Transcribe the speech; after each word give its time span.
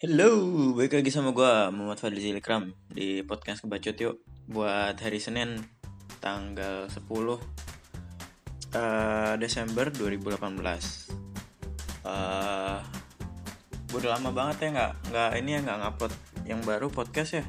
Hello, 0.00 0.32
balik 0.72 0.96
lagi 0.96 1.12
sama 1.12 1.36
gue 1.36 1.52
Muhammad 1.76 2.00
Fadli 2.00 2.24
Zilikram 2.24 2.72
di 2.88 3.20
podcast 3.20 3.60
Kebacot 3.60 4.00
yuk 4.00 4.16
buat 4.48 4.96
hari 4.96 5.20
Senin 5.20 5.60
tanggal 6.24 6.88
10 6.88 7.04
uh, 7.04 7.36
Desember 9.36 9.92
2018. 9.92 10.40
Uh, 12.00 12.80
gue 13.92 13.98
udah 14.00 14.16
lama 14.16 14.32
banget 14.32 14.64
ya 14.64 14.68
nggak 14.72 14.92
nggak 15.12 15.30
ini 15.36 15.50
ya 15.52 15.60
nggak 15.68 15.78
ngupload 15.84 16.12
yang 16.48 16.64
baru 16.64 16.88
podcast 16.88 17.36
ya. 17.36 17.44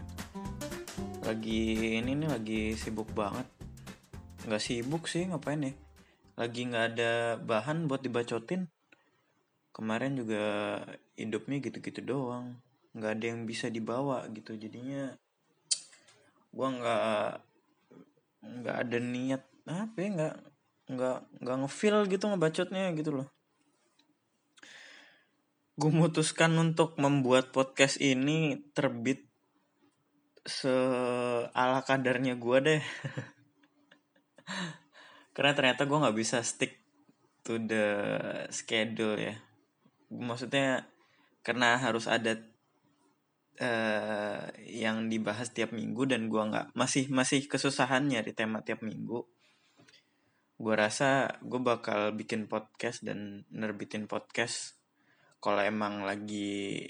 Lagi 1.24 2.04
ini 2.04 2.20
nih 2.20 2.36
lagi 2.36 2.76
sibuk 2.76 3.16
banget. 3.16 3.48
Nggak 4.44 4.60
sibuk 4.60 5.08
sih 5.08 5.24
ngapain 5.24 5.72
ya? 5.72 5.72
Lagi 6.36 6.68
nggak 6.68 7.00
ada 7.00 7.40
bahan 7.40 7.88
buat 7.88 8.04
dibacotin 8.04 8.68
kemarin 9.72 10.20
juga 10.20 10.44
hidupnya 11.16 11.64
gitu-gitu 11.64 12.04
doang. 12.04 12.60
Nggak 12.92 13.12
ada 13.18 13.26
yang 13.32 13.42
bisa 13.48 13.72
dibawa 13.72 14.28
gitu. 14.32 14.56
Jadinya 14.56 15.16
gua 16.52 16.68
nggak 16.76 17.32
nggak 18.42 18.78
ada 18.88 18.98
niat 19.00 19.44
apa 19.70 19.98
ya 20.02 20.10
nggak 20.12 20.36
nggak 20.92 21.18
nggak 21.40 21.58
ngefeel 21.64 21.98
gitu 22.12 22.24
ngebacotnya 22.28 22.92
gitu 23.00 23.12
loh. 23.24 23.28
Gue 25.80 25.90
memutuskan 25.90 26.52
untuk 26.60 27.00
membuat 27.00 27.56
podcast 27.56 27.98
ini 28.04 28.60
terbit 28.76 29.24
se 30.44 30.74
ala 31.56 31.80
kadarnya 31.88 32.36
gue 32.36 32.58
deh. 32.60 32.84
Karena 35.38 35.56
ternyata 35.56 35.88
gue 35.88 35.96
nggak 35.96 36.18
bisa 36.18 36.44
stick 36.44 36.76
to 37.48 37.56
the 37.56 37.88
schedule 38.52 39.16
ya 39.18 39.34
maksudnya 40.12 40.86
karena 41.42 41.80
harus 41.80 42.06
ada 42.06 42.38
uh, 43.58 44.44
yang 44.68 45.08
dibahas 45.08 45.50
tiap 45.56 45.72
minggu 45.72 46.06
dan 46.06 46.28
gua 46.28 46.52
nggak 46.52 46.68
masih 46.76 47.08
masih 47.10 47.48
kesusahan 47.48 48.06
nyari 48.06 48.36
tema 48.36 48.62
tiap 48.62 48.84
minggu. 48.84 49.24
Gua 50.62 50.76
rasa 50.78 51.42
gue 51.42 51.58
bakal 51.58 52.14
bikin 52.14 52.46
podcast 52.46 53.02
dan 53.02 53.50
nerbitin 53.50 54.06
podcast 54.06 54.78
kalau 55.42 55.58
emang 55.66 56.06
lagi 56.06 56.86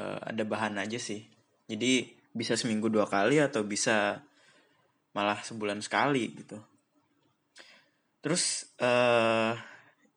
uh, 0.00 0.16
ada 0.24 0.48
bahan 0.48 0.80
aja 0.80 0.96
sih. 0.96 1.28
Jadi 1.68 2.08
bisa 2.32 2.56
seminggu 2.56 2.88
dua 2.88 3.04
kali 3.04 3.36
atau 3.36 3.60
bisa 3.68 4.24
malah 5.12 5.44
sebulan 5.44 5.84
sekali 5.84 6.32
gitu. 6.32 6.56
Terus 8.24 8.72
uh, 8.80 9.52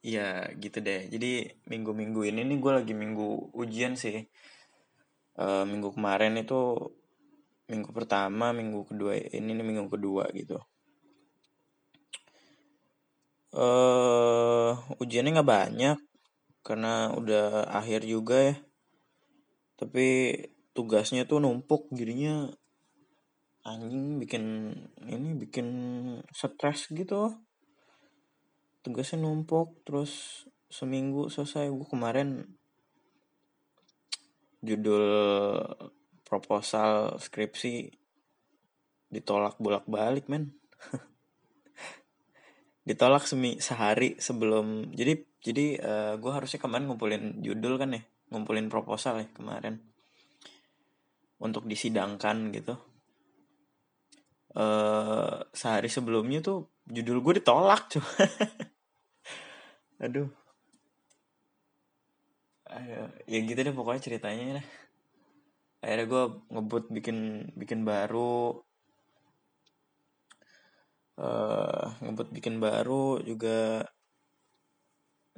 Iya 0.05 0.53
gitu 0.61 0.77
deh. 0.85 1.09
Jadi 1.09 1.49
minggu-minggu 1.65 2.21
ini 2.29 2.45
nih 2.45 2.57
gue 2.61 2.71
lagi 2.77 2.93
minggu 2.93 3.57
ujian 3.57 3.97
sih. 3.97 4.29
Uh, 5.35 5.65
minggu 5.65 5.89
kemarin 5.97 6.37
itu 6.37 6.93
minggu 7.65 7.89
pertama, 7.89 8.53
minggu 8.53 8.85
kedua 8.85 9.17
ini 9.17 9.49
nih 9.57 9.65
minggu 9.65 9.89
kedua 9.89 10.29
gitu. 10.37 10.61
Uh, 13.55 14.77
ujiannya 15.01 15.41
nggak 15.41 15.51
banyak 15.57 15.97
karena 16.61 17.09
udah 17.17 17.65
akhir 17.73 18.05
juga 18.05 18.53
ya. 18.53 18.55
Tapi 19.81 20.05
tugasnya 20.77 21.25
tuh 21.25 21.41
numpuk 21.41 21.89
jadinya 21.89 22.45
anjing 23.65 24.21
bikin 24.21 24.43
ini 25.09 25.33
bikin 25.33 25.67
stres 26.29 26.93
gitu 26.93 27.33
tugasnya 28.85 29.25
numpuk 29.25 29.81
terus 29.81 30.45
seminggu 30.69 31.33
selesai. 31.33 31.73
Gue 31.73 31.89
kemarin 31.89 32.45
judul 34.61 35.05
proposal 36.21 37.17
skripsi 37.17 37.89
ditolak 39.09 39.57
bolak-balik 39.57 40.29
men. 40.29 40.53
Ditolak 42.87 43.25
semi 43.25 43.57
sehari 43.57 44.21
sebelum 44.21 44.93
jadi 44.93 45.17
jadi 45.41 45.65
uh, 45.81 45.89
eh, 45.89 46.13
gue 46.21 46.31
harusnya 46.33 46.61
kemarin 46.61 46.85
ngumpulin 46.85 47.41
judul 47.41 47.81
kan 47.81 47.97
ya 47.97 48.01
ngumpulin 48.29 48.69
proposal 48.69 49.21
ya 49.21 49.27
kemarin 49.33 49.81
untuk 51.41 51.65
disidangkan 51.65 52.53
gitu. 52.53 52.77
Uh, 54.55 55.43
sehari 55.51 55.91
sebelumnya 55.91 56.39
tuh 56.39 56.71
judul 56.87 57.19
gue 57.19 57.43
ditolak 57.43 57.91
cuy 57.91 57.99
aduh. 60.03 60.29
Ayo, 62.65 63.13
ya 63.29 63.37
gitu 63.45 63.59
deh 63.61 63.75
pokoknya 63.77 64.01
ceritanya 64.01 64.43
deh. 64.57 64.67
Akhirnya 65.85 66.05
gue 66.09 66.23
ngebut 66.49 66.83
bikin 66.89 67.17
bikin 67.53 67.85
baru. 67.85 68.57
Uh, 71.15 71.95
ngebut 72.03 72.27
bikin 72.35 72.59
baru 72.59 73.23
juga 73.23 73.87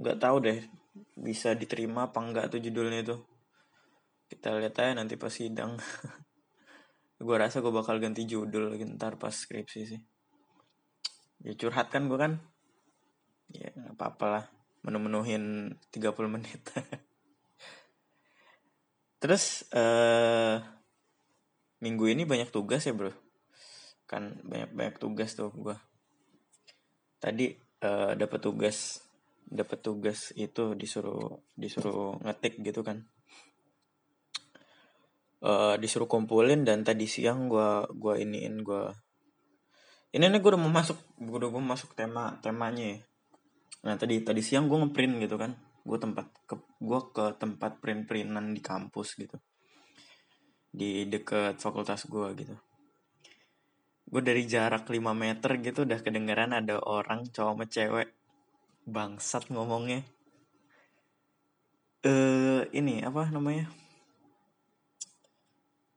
nggak 0.02 0.18
tahu 0.18 0.38
deh 0.42 0.60
bisa 1.14 1.54
diterima 1.54 2.10
apa 2.10 2.20
enggak 2.24 2.46
tuh 2.50 2.64
judulnya 2.64 3.00
itu. 3.06 3.18
Kita 4.32 4.56
lihat 4.60 4.76
aja 4.80 4.92
nanti 4.96 5.16
pas 5.20 5.32
sidang. 5.32 5.78
Gue 7.28 7.34
rasa 7.34 7.66
gue 7.66 7.74
bakal 7.74 7.98
ganti 7.98 8.30
judul 8.30 8.78
ntar 8.94 9.18
pas 9.18 9.34
skripsi 9.34 9.82
sih. 9.90 10.02
Ya 11.42 11.58
curhat 11.58 11.90
kan 11.90 12.06
gue 12.06 12.20
kan 12.20 12.38
ya 13.52 13.72
nggak 13.72 13.96
apa-apa 13.96 14.26
lah. 14.28 14.46
Menu-menuhin 14.84 15.76
30 15.92 16.32
menit. 16.32 16.62
Terus 19.22 19.66
uh, 19.74 20.62
minggu 21.82 22.06
ini 22.08 22.24
banyak 22.24 22.54
tugas 22.54 22.86
ya 22.86 22.94
bro? 22.94 23.12
Kan 24.06 24.40
banyak 24.46 24.72
banyak 24.72 24.96
tugas 25.02 25.34
tuh 25.34 25.52
gue 25.52 25.76
tadi 27.18 27.50
uh, 27.82 27.84
eh, 27.84 28.12
dapat 28.14 28.40
tugas 28.46 29.02
dapat 29.48 29.80
tugas 29.82 30.38
itu 30.38 30.78
disuruh 30.78 31.42
disuruh 31.58 32.22
ngetik 32.22 32.62
gitu 32.62 32.86
kan. 32.86 33.10
Uh, 35.38 35.78
disuruh 35.78 36.10
kumpulin 36.10 36.66
dan 36.66 36.82
tadi 36.82 37.06
siang 37.06 37.46
gue 37.46 37.86
gua 37.94 38.18
iniin 38.18 38.66
gue 38.66 38.90
ini 40.18 40.34
nih 40.34 40.42
gue 40.42 40.50
udah 40.50 40.62
mau 40.66 40.74
masuk 40.74 40.98
gue 41.22 41.38
udah 41.38 41.54
mau 41.54 41.78
masuk 41.78 41.94
tema 41.94 42.42
temanya 42.42 42.98
ya 42.98 43.00
nah 43.88 43.96
tadi 43.96 44.20
tadi 44.20 44.44
siang 44.44 44.68
gue 44.68 44.84
ngeprint 44.84 45.16
gitu 45.24 45.40
kan. 45.40 45.56
Gue 45.88 45.96
tempat 45.96 46.28
ke 46.44 46.60
gue 46.60 47.00
ke 47.16 47.26
tempat 47.40 47.80
print 47.80 48.04
printan 48.04 48.52
di 48.52 48.60
kampus 48.60 49.16
gitu. 49.16 49.40
Di 50.68 51.08
deket 51.08 51.64
fakultas 51.64 52.04
gue 52.12 52.28
gitu. 52.36 52.56
Gue 54.08 54.20
dari 54.20 54.44
jarak 54.44 54.92
5 54.92 55.00
meter 55.16 55.52
gitu 55.64 55.88
udah 55.88 56.00
kedengeran 56.04 56.52
ada 56.52 56.84
orang 56.84 57.32
cowok 57.32 57.56
sama 57.56 57.66
cewek. 57.72 58.10
Bangsat 58.84 59.48
ngomongnya. 59.48 60.04
Eh 62.04 62.68
ini 62.76 63.00
apa 63.08 63.32
namanya? 63.32 63.72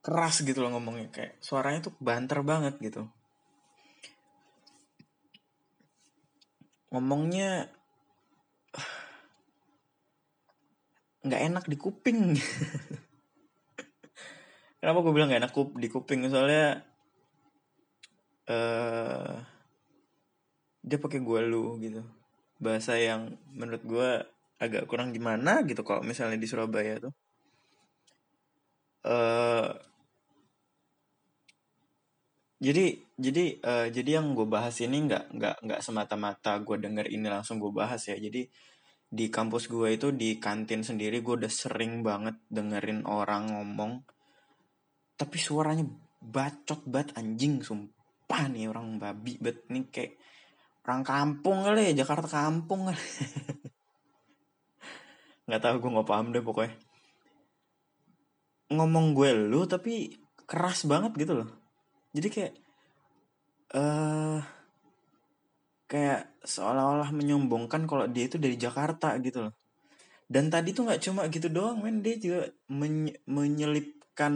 Keras 0.06 0.46
gitu 0.46 0.62
loh 0.62 0.78
ngomongnya. 0.78 1.10
Kayak 1.10 1.42
suaranya 1.42 1.90
tuh 1.90 1.94
banter 1.98 2.38
banget 2.46 2.78
gitu. 2.78 3.10
Ngomongnya 6.90 7.70
nggak 11.20 11.42
enak 11.53 11.64
di 11.69 11.76
kuping. 11.76 12.36
Kenapa 14.81 14.98
gue 15.04 15.12
bilang 15.12 15.28
nggak 15.28 15.42
enak 15.44 15.54
di 15.76 15.88
kuping? 15.92 16.25
Soalnya 16.32 16.80
uh, 18.48 19.36
dia 20.80 20.98
pakai 20.98 21.20
gue 21.20 21.41
lu 21.44 21.76
gitu. 21.84 22.00
Bahasa 22.56 22.97
yang 22.97 23.36
menurut 23.53 23.84
gue 23.84 24.09
agak 24.60 24.84
kurang 24.88 25.12
gimana 25.12 25.64
gitu 25.64 25.84
kalau 25.84 26.00
misalnya 26.04 26.41
di 26.41 26.48
Surabaya 26.48 26.97
tuh. 27.00 27.12
Uh, 29.00 29.72
jadi 32.60 33.00
jadi 33.16 33.44
uh, 33.65 33.89
jadi 33.89 34.21
yang 34.21 34.36
gue 34.36 34.44
bahas 34.44 34.77
ini 34.84 35.09
nggak 35.09 35.33
nggak 35.33 35.56
nggak 35.65 35.80
semata-mata 35.80 36.60
gue 36.60 36.77
denger 36.77 37.09
ini 37.09 37.28
langsung 37.28 37.56
gue 37.60 37.72
bahas 37.72 38.00
ya. 38.09 38.16
Jadi 38.16 38.48
di 39.10 39.27
kampus 39.27 39.66
gue 39.66 39.98
itu 39.98 40.15
di 40.15 40.39
kantin 40.39 40.86
sendiri 40.86 41.18
gue 41.18 41.34
udah 41.42 41.51
sering 41.51 42.07
banget 42.07 42.39
dengerin 42.47 43.03
orang 43.10 43.51
ngomong. 43.51 44.07
Tapi 45.18 45.36
suaranya 45.36 45.83
bacot 46.22 46.86
banget 46.86 47.18
anjing 47.18 47.59
sumpah 47.59 48.47
nih 48.47 48.71
orang 48.71 49.03
babi 49.03 49.34
bet 49.42 49.66
nih 49.66 49.91
kayak 49.91 50.15
orang 50.86 51.03
kampung 51.03 51.66
kali 51.66 51.91
ya 51.91 52.07
Jakarta 52.07 52.30
kampung 52.30 52.86
kali. 52.86 53.03
Nggak 55.51 55.63
tahu 55.66 55.74
gue 55.83 55.91
nggak 55.98 56.06
paham 56.09 56.30
deh 56.30 56.45
pokoknya. 56.47 56.78
Ngomong 58.71 59.18
gue 59.18 59.34
lu 59.34 59.66
tapi 59.66 60.15
keras 60.47 60.86
banget 60.86 61.10
gitu 61.18 61.42
loh. 61.42 61.51
Jadi 62.15 62.28
kayak 62.30 62.54
eh 63.74 63.78
uh, 63.83 64.39
kayak 65.91 66.39
seolah-olah 66.47 67.10
menyombongkan 67.10 67.83
kalau 67.91 68.07
dia 68.07 68.31
itu 68.31 68.39
dari 68.39 68.54
Jakarta 68.54 69.19
gitu 69.19 69.51
loh. 69.51 69.54
Dan 70.31 70.47
tadi 70.47 70.71
tuh 70.71 70.87
nggak 70.87 71.03
cuma 71.03 71.27
gitu 71.27 71.51
doang 71.51 71.83
men. 71.83 71.98
Dia 72.07 72.15
juga 72.22 72.47
menye 72.71 73.19
menyelipkan 73.27 74.34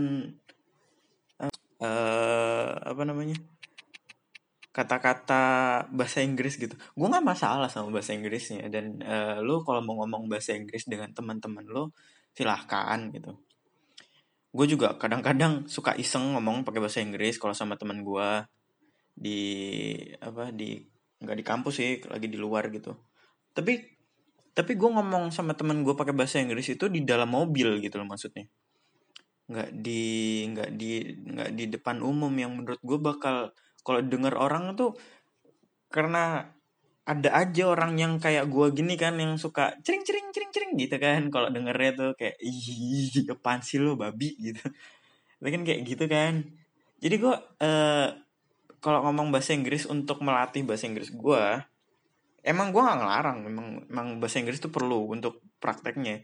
uh, 1.79 2.71
apa 2.83 3.03
namanya 3.07 3.39
kata-kata 4.75 5.43
bahasa 5.95 6.19
Inggris 6.27 6.59
gitu. 6.59 6.75
Gue 6.75 7.07
nggak 7.07 7.23
masalah 7.23 7.71
sama 7.71 7.95
bahasa 7.95 8.11
Inggrisnya. 8.11 8.67
Dan 8.67 8.99
uh, 9.07 9.39
lo 9.39 9.63
kalau 9.63 9.87
mau 9.87 10.03
ngomong 10.03 10.27
bahasa 10.27 10.59
Inggris 10.59 10.91
dengan 10.91 11.15
teman-teman 11.15 11.63
lo 11.71 11.95
silahkan 12.35 13.15
gitu. 13.15 13.39
Gue 14.51 14.67
juga 14.67 14.99
kadang-kadang 14.99 15.71
suka 15.71 15.95
iseng 15.95 16.35
ngomong 16.35 16.67
pakai 16.67 16.83
bahasa 16.83 16.99
Inggris 16.99 17.39
kalau 17.39 17.55
sama 17.55 17.79
teman 17.79 18.03
gue 18.03 18.29
di 19.15 19.43
apa 20.19 20.51
di 20.51 20.94
nggak 21.23 21.37
di 21.39 21.45
kampus 21.45 21.75
sih 21.79 21.91
lagi 22.07 22.27
di 22.27 22.39
luar 22.39 22.71
gitu. 22.73 22.95
Tapi 23.55 23.95
tapi 24.55 24.73
gue 24.79 24.91
ngomong 24.91 25.35
sama 25.35 25.59
teman 25.59 25.83
gue 25.83 25.95
pakai 25.99 26.15
bahasa 26.15 26.39
Inggris 26.39 26.71
itu 26.71 26.87
di 26.87 27.03
dalam 27.03 27.31
mobil 27.35 27.83
gitu 27.83 27.99
loh 27.99 28.07
maksudnya. 28.07 28.47
Nggak 29.51 29.69
di 29.75 30.05
nggak 30.55 30.71
di 30.79 30.91
nggak 31.35 31.51
di 31.59 31.65
depan 31.75 32.01
umum 32.01 32.31
yang 32.39 32.55
menurut 32.55 32.81
gue 32.81 32.99
bakal 33.03 33.51
kalau 33.85 34.01
denger 34.01 34.35
orang 34.39 34.79
tuh 34.79 34.95
karena 35.91 36.55
ada 37.05 37.31
aja 37.37 37.69
orang 37.69 38.01
yang 38.01 38.17
kayak 38.17 38.49
gue 38.49 38.67
gini 38.73 38.97
kan 38.97 39.21
yang 39.21 39.37
suka 39.37 39.77
cering 39.85 40.07
cering 40.09 40.33
cering 40.33 40.51
cering 40.55 40.73
gitu 40.81 40.97
kan. 40.97 41.29
Kalau 41.29 41.49
dengernya 41.53 41.91
tuh 41.99 42.11
kayak 42.17 42.37
ih 42.41 43.29
apaan 43.29 43.61
sih 43.61 43.83
lo 43.83 43.99
babi? 43.99 44.33
gitu. 44.41 44.63
Kan 45.45 45.63
kayak 45.69 45.81
gitu 45.85 46.05
kan. 46.09 46.49
Jadi 47.05 47.15
gue 47.21 47.35
uh, 47.37 48.09
kalau 48.85 49.01
ngomong 49.09 49.33
bahasa 49.33 49.57
Inggris 49.57 49.89
untuk 49.89 50.21
melatih 50.21 50.61
bahasa 50.69 50.85
Inggris 50.85 51.09
gue 51.09 51.45
emang 52.45 52.69
gue 52.71 52.83
nggak 52.85 52.99
ngelarang. 53.01 53.39
Memang 53.49 53.67
emang 53.89 54.09
bahasa 54.21 54.39
Inggris 54.45 54.61
itu 54.61 54.69
perlu 54.69 55.09
untuk 55.09 55.41
prakteknya. 55.59 56.21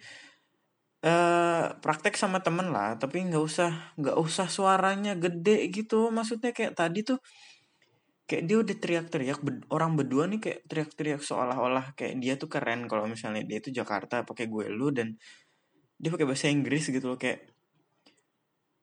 Uh, 1.01 1.81
praktek 1.81 2.13
sama 2.13 2.45
temen 2.45 2.77
lah 2.77 2.93
tapi 3.01 3.25
nggak 3.25 3.41
usah 3.41 3.97
nggak 3.97 4.21
usah 4.21 4.47
suaranya 4.53 5.17
gede 5.17 5.73
gitu. 5.73 6.13
Maksudnya 6.13 6.53
kayak 6.53 6.77
tadi 6.77 7.01
tuh 7.01 7.17
kayak 8.29 8.45
dia 8.47 8.57
udah 8.61 8.77
teriak-teriak 8.79 9.41
orang 9.73 9.97
berdua 9.97 10.29
nih 10.29 10.39
kayak 10.39 10.61
teriak-teriak 10.69 11.25
seolah-olah 11.25 11.97
kayak 11.99 12.21
dia 12.21 12.37
tuh 12.37 12.47
keren 12.53 12.87
kalau 12.87 13.09
misalnya 13.09 13.43
dia 13.43 13.59
tuh 13.59 13.73
Jakarta 13.75 14.23
pakai 14.23 14.47
gue 14.47 14.71
lu 14.71 14.93
dan 14.93 15.17
dia 15.97 16.13
pakai 16.13 16.29
bahasa 16.29 16.53
Inggris 16.53 16.93
gitu 16.93 17.17
loh. 17.17 17.19
Kayak 17.19 17.49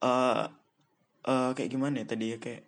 uh, 0.01 0.50
uh, 1.29 1.51
kayak 1.53 1.69
gimana 1.69 2.01
ya 2.01 2.06
tadi 2.09 2.33
ya 2.33 2.38
kayak 2.41 2.65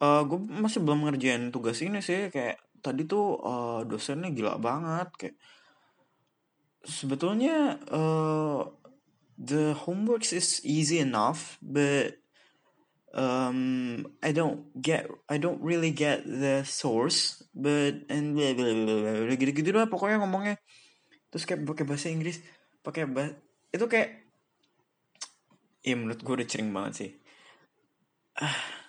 uh, 0.00 0.22
gue 0.24 0.38
masih 0.40 0.80
belum 0.84 1.08
ngerjain 1.08 1.48
tugas 1.52 1.80
ini 1.80 2.00
sih 2.04 2.28
kayak 2.28 2.60
tadi 2.84 3.08
tuh 3.08 3.40
uh, 3.40 3.80
dosennya 3.82 4.30
gila 4.32 4.60
banget 4.60 5.08
kayak 5.16 5.36
sebetulnya 6.86 7.80
uh, 7.90 8.62
the 9.40 9.74
homework 9.74 10.22
is 10.22 10.62
easy 10.62 11.02
enough 11.02 11.58
but 11.60 12.14
um 13.16 14.04
I 14.20 14.30
don't 14.36 14.70
get 14.76 15.08
I 15.26 15.40
don't 15.40 15.58
really 15.64 15.90
get 15.90 16.28
the 16.28 16.62
source 16.68 17.42
but 17.56 18.06
and 18.12 18.36
blah 18.36 18.52
blah 18.52 18.72
blah, 18.76 19.24
blah. 19.24 19.36
gitu 19.36 19.50
gitu 19.56 19.70
lah 19.72 19.88
pokoknya 19.88 20.20
ngomongnya 20.20 20.60
terus 21.32 21.48
kayak 21.48 21.64
pakai 21.64 21.84
bahasa 21.88 22.12
Inggris 22.12 22.38
pakai 22.84 23.08
bah 23.08 23.32
itu 23.72 23.84
kayak 23.88 24.24
ya 25.82 25.94
menurut 25.96 26.20
gue 26.22 26.34
udah 26.42 26.48
cering 26.48 26.70
banget 26.70 26.92
sih 26.94 27.10
ah 28.36 28.85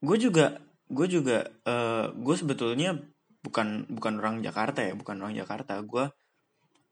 gue 0.00 0.16
juga 0.16 0.56
gue 0.90 1.06
juga 1.06 1.46
uh, 1.68 2.10
gue 2.10 2.36
sebetulnya 2.36 2.98
bukan 3.40 3.88
bukan 3.88 4.20
orang 4.20 4.42
Jakarta 4.44 4.84
ya 4.84 4.96
bukan 4.96 5.20
orang 5.22 5.36
Jakarta. 5.36 5.78
Gue 5.84 6.08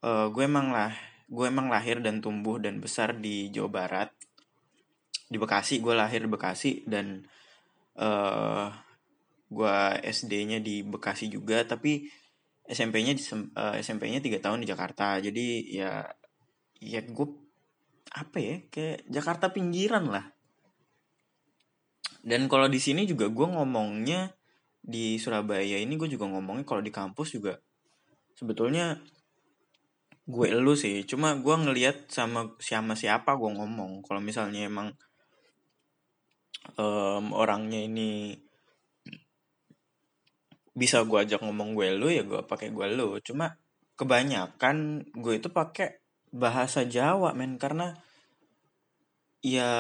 uh, 0.05 0.27
gue 0.31 0.45
emang 0.45 0.71
lah 0.71 0.95
gue 1.29 1.45
emang 1.45 1.69
lahir 1.69 2.01
dan 2.01 2.25
tumbuh 2.25 2.57
dan 2.57 2.81
besar 2.81 3.17
di 3.19 3.51
Jawa 3.53 3.69
Barat. 3.69 4.09
Di 5.29 5.37
Bekasi 5.37 5.81
gue 5.83 5.93
lahir 5.93 6.25
di 6.25 6.31
Bekasi 6.31 6.89
dan 6.89 7.27
uh, 8.01 8.73
gue 9.49 9.77
SD-nya 10.05 10.63
di 10.63 10.87
Bekasi 10.87 11.29
juga. 11.29 11.65
Tapi 11.67 12.07
SMP-nya 12.69 13.17
uh, 13.57 13.75
SMP-nya 13.81 14.21
tiga 14.21 14.39
tahun 14.41 14.65
di 14.65 14.69
Jakarta. 14.69 15.21
Jadi 15.21 15.75
ya 15.75 16.05
ya 16.79 17.01
gue 17.03 17.29
apa 18.09 18.39
ya 18.41 18.57
kayak 18.73 19.05
Jakarta 19.05 19.53
pinggiran 19.53 20.09
lah 20.09 20.38
dan 22.23 22.51
kalau 22.51 22.67
di 22.67 22.83
sini 22.83 23.07
juga 23.07 23.31
gue 23.31 23.47
ngomongnya 23.47 24.35
di 24.83 25.21
Surabaya 25.21 25.79
ini 25.79 25.95
gue 25.95 26.09
juga 26.11 26.27
ngomongnya 26.27 26.65
kalau 26.65 26.83
di 26.83 26.91
kampus 26.91 27.37
juga 27.37 27.61
sebetulnya 28.39 28.99
gue 30.29 30.47
elu 30.53 30.77
sih. 30.77 31.03
Cuma 31.09 31.35
gue 31.41 31.57
ngelihat 31.57 32.13
sama 32.13 32.53
siapa 32.61 32.93
siapa 32.93 33.35
gue 33.35 33.49
ngomong. 33.49 34.05
Kalau 34.05 34.21
misalnya 34.21 34.69
emang 34.69 34.93
um, 36.77 37.33
orangnya 37.33 37.81
ini 37.81 38.37
bisa 40.79 41.03
gue 41.03 41.19
ajak 41.19 41.43
ngomong 41.43 41.75
gue 41.75 41.91
lu 41.99 42.13
ya 42.13 42.23
gue 42.23 42.45
pakai 42.45 42.71
gue 42.71 42.87
lu. 42.93 43.17
Cuma 43.25 43.57
kebanyakan 43.97 45.09
gue 45.17 45.35
itu 45.41 45.49
pakai 45.49 46.05
bahasa 46.31 46.85
Jawa 46.85 47.33
men. 47.33 47.57
Karena 47.57 47.97
ya 49.41 49.71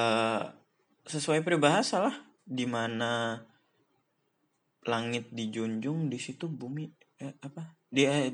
sesuai 1.04 1.44
peribahasa 1.44 2.08
lah 2.08 2.27
di 2.48 2.64
mana 2.64 3.44
langit 4.88 5.28
dijunjung 5.28 6.08
di 6.08 6.16
situ 6.16 6.48
bumi 6.48 6.88
eh, 7.20 7.36
apa? 7.44 7.76
Dia 7.92 8.24
eh, 8.24 8.32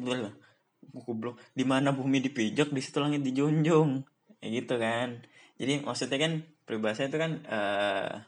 goblok. 0.94 1.42
Di 1.50 1.66
mana 1.66 1.90
bumi 1.90 2.22
dipijak 2.22 2.70
di 2.70 2.78
situ 2.78 3.02
langit 3.02 3.26
dijunjung. 3.26 4.06
Ya 4.38 4.48
gitu 4.54 4.78
kan. 4.78 5.26
Jadi 5.58 5.82
maksudnya 5.82 6.18
kan 6.22 6.32
peribahasa 6.62 7.10
itu 7.10 7.18
kan 7.18 7.42
uh, 7.46 8.24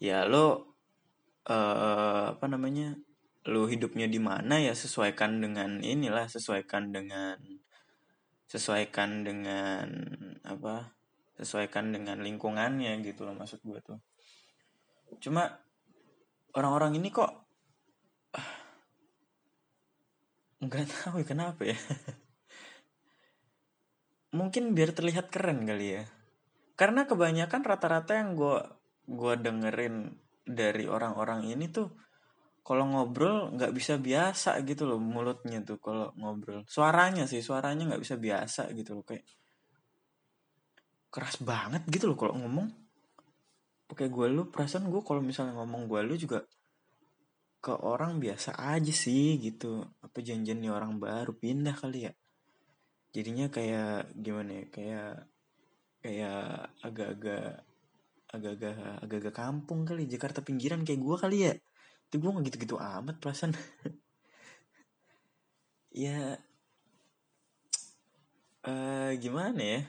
ya 0.00 0.24
lo 0.24 0.70
uh, 1.46 2.36
apa 2.36 2.46
namanya 2.48 2.96
lo 3.48 3.64
hidupnya 3.68 4.04
di 4.08 4.20
mana 4.20 4.60
ya 4.60 4.76
sesuaikan 4.76 5.40
dengan 5.40 5.80
inilah 5.80 6.28
sesuaikan 6.28 6.92
dengan 6.92 7.40
sesuaikan 8.50 9.24
dengan 9.24 9.86
apa 10.44 10.92
sesuaikan 11.40 11.94
dengan 11.94 12.20
lingkungannya 12.20 13.00
gitu 13.00 13.24
loh 13.24 13.32
maksud 13.32 13.64
gue 13.64 13.80
tuh 13.80 13.96
cuma 15.18 15.58
orang-orang 16.54 17.02
ini 17.02 17.10
kok 17.10 17.30
nggak 20.64 20.86
tahu 20.86 21.22
ya 21.22 21.26
kenapa 21.26 21.62
ya. 21.66 21.78
Mungkin 24.38 24.78
biar 24.78 24.94
terlihat 24.94 25.34
keren 25.34 25.66
kali 25.66 25.98
ya. 25.98 26.04
Karena 26.78 27.04
kebanyakan 27.04 27.66
rata-rata 27.66 28.14
yang 28.14 28.38
gue 28.38 28.58
gue 29.10 29.34
dengerin 29.42 30.14
dari 30.46 30.86
orang-orang 30.86 31.50
ini 31.50 31.66
tuh 31.66 31.90
kalau 32.62 32.86
ngobrol 32.86 33.50
nggak 33.58 33.74
bisa 33.74 33.98
biasa 33.98 34.62
gitu 34.62 34.86
loh 34.86 35.02
mulutnya 35.02 35.66
tuh 35.66 35.82
kalau 35.82 36.14
ngobrol. 36.14 36.62
Suaranya 36.70 37.26
sih 37.26 37.42
suaranya 37.42 37.90
nggak 37.90 38.02
bisa 38.06 38.14
biasa 38.14 38.70
gitu 38.78 39.00
loh. 39.00 39.04
Kayak 39.04 39.26
keras 41.10 41.42
banget 41.42 41.82
gitu 41.90 42.06
loh 42.06 42.14
kalau 42.14 42.38
ngomong 42.38 42.70
pakai 43.90 44.06
gue 44.06 44.26
lu 44.30 44.46
perasaan 44.54 44.86
gue 44.86 45.02
kalau 45.02 45.18
misalnya 45.18 45.58
ngomong 45.58 45.90
gue 45.90 46.00
lu 46.06 46.14
juga 46.14 46.46
ke 47.60 47.74
orang 47.74 48.22
biasa 48.22 48.56
aja 48.56 48.94
sih 48.94 49.36
gitu. 49.42 49.82
Apa 50.00 50.22
janjian 50.22 50.62
nih 50.62 50.72
orang 50.72 50.96
baru 51.02 51.34
pindah 51.34 51.74
kali 51.76 52.08
ya. 52.08 52.12
Jadinya 53.10 53.50
kayak 53.50 54.14
gimana 54.14 54.50
ya 54.62 54.64
kayak 54.70 55.10
kayak 56.00 56.40
agak-agak 56.86 57.66
agak-agak 58.30 58.74
agak-agak 59.04 59.34
kampung 59.34 59.80
kali. 59.84 60.06
Jakarta 60.06 60.40
pinggiran 60.40 60.86
kayak 60.86 61.02
gue 61.02 61.16
kali 61.18 61.38
ya. 61.50 61.54
Itu 62.08 62.22
gue 62.22 62.30
nggak 62.30 62.46
gitu-gitu 62.48 62.76
amat 62.78 63.18
perasaan. 63.18 63.52
Ya 65.90 66.38
uh, 68.62 69.10
gimana 69.18 69.58
ya? 69.58 69.82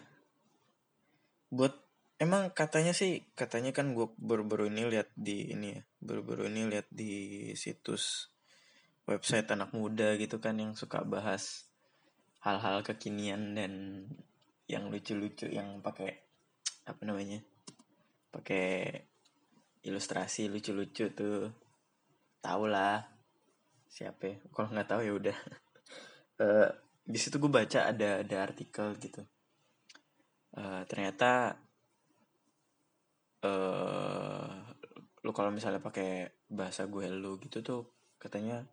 Buat 1.53 1.77
emang 2.22 2.54
katanya 2.54 2.94
sih 2.94 3.25
katanya 3.34 3.74
kan 3.74 3.98
gue 3.98 4.13
baru-baru 4.22 4.70
ini 4.70 4.86
lihat 4.94 5.10
di 5.18 5.50
ini 5.50 5.74
ya 5.74 5.82
baru-baru 5.98 6.46
ini 6.54 6.70
lihat 6.70 6.86
di 6.94 7.13
situs 7.58 8.30
website 9.10 9.50
anak 9.50 9.74
muda 9.74 10.13
gitu 10.22 10.38
kan 10.38 10.62
yang 10.62 10.78
suka 10.78 11.01
bahas 11.01 11.66
hal-hal 12.46 12.86
kekinian 12.86 13.58
dan 13.58 14.06
yang 14.70 14.94
lucu-lucu 14.94 15.50
yang 15.50 15.82
pakai 15.82 16.22
apa 16.86 17.01
namanya 17.01 17.42
pakai 18.32 18.96
ilustrasi 19.86 20.48
lucu-lucu 20.48 21.12
tuh. 21.13 21.51
Tau 22.42 22.66
lah 22.66 23.06
siapa 23.92 24.24
ya? 24.24 24.36
kalau 24.50 24.72
nggak 24.74 24.90
tahu 24.90 25.01
ya 25.06 25.13
udah. 25.13 25.38
Uh, 26.42 26.70
di 27.12 27.20
situ 27.20 27.38
gue 27.38 27.51
baca 27.51 27.92
ada 27.92 28.24
ada 28.25 28.38
artikel 28.42 28.98
gitu. 28.98 29.22
Uh, 30.58 30.82
ternyata 30.90 31.60
uh, 33.45 34.50
lu 35.21 35.31
kalau 35.33 35.53
misalnya 35.53 35.81
pakai 35.81 36.41
bahasa 36.50 36.89
gue 36.89 37.05
lu 37.10 37.38
gitu 37.41 37.62
tuh 37.62 37.83
katanya 38.17 38.65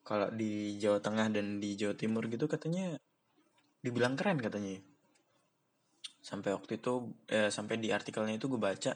kalau 0.00 0.32
di 0.32 0.80
Jawa 0.80 0.98
Tengah 0.98 1.28
dan 1.30 1.60
di 1.60 1.76
Jawa 1.76 1.94
Timur 1.94 2.26
gitu 2.26 2.48
katanya 2.48 2.96
dibilang 3.84 4.16
keren 4.16 4.40
katanya. 4.40 4.80
Sampai 6.20 6.52
waktu 6.52 6.80
itu 6.80 7.14
eh, 7.28 7.48
sampai 7.48 7.80
di 7.80 7.88
artikelnya 7.92 8.36
itu 8.36 8.48
gue 8.48 8.60
baca 8.60 8.92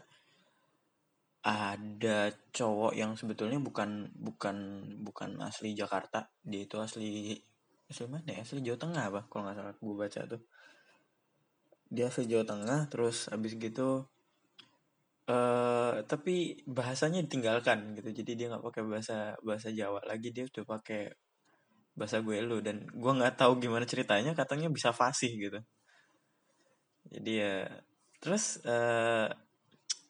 ada 1.44 2.32
cowok 2.32 2.96
yang 2.96 3.20
sebetulnya 3.20 3.60
bukan 3.60 4.08
bukan 4.16 4.56
bukan 5.04 5.30
asli 5.44 5.76
Jakarta. 5.76 6.32
Dia 6.40 6.64
itu 6.64 6.80
asli 6.80 7.36
asli 7.88 8.04
mana 8.08 8.28
ya? 8.32 8.40
Asli 8.44 8.64
Jawa 8.64 8.78
Tengah 8.80 9.04
apa? 9.12 9.20
Kalau 9.28 9.44
nggak 9.44 9.56
salah 9.56 9.74
gue 9.76 9.96
baca 9.96 10.20
tuh. 10.24 10.42
Dia 11.92 12.08
asli 12.08 12.24
Jawa 12.28 12.44
Tengah 12.48 12.80
terus 12.88 13.28
abis 13.28 13.60
gitu 13.60 14.08
Uh, 15.24 16.04
tapi 16.04 16.60
bahasanya 16.68 17.24
ditinggalkan 17.24 17.96
gitu. 17.96 18.10
Jadi 18.22 18.32
dia 18.36 18.46
nggak 18.52 18.64
pakai 18.64 18.82
bahasa 18.84 19.18
bahasa 19.40 19.68
Jawa 19.72 20.04
lagi. 20.04 20.30
Dia 20.30 20.44
udah 20.48 20.64
pakai 20.68 21.12
bahasa 21.94 22.20
gue 22.20 22.42
lu 22.42 22.60
dan 22.60 22.84
gue 22.84 23.12
nggak 23.12 23.40
tahu 23.40 23.56
gimana 23.62 23.88
ceritanya. 23.88 24.36
Katanya 24.36 24.68
bisa 24.68 24.92
fasih 24.92 25.32
gitu. 25.32 25.60
Jadi 27.08 27.32
ya 27.40 27.68
terus 28.20 28.60
uh, 28.64 29.28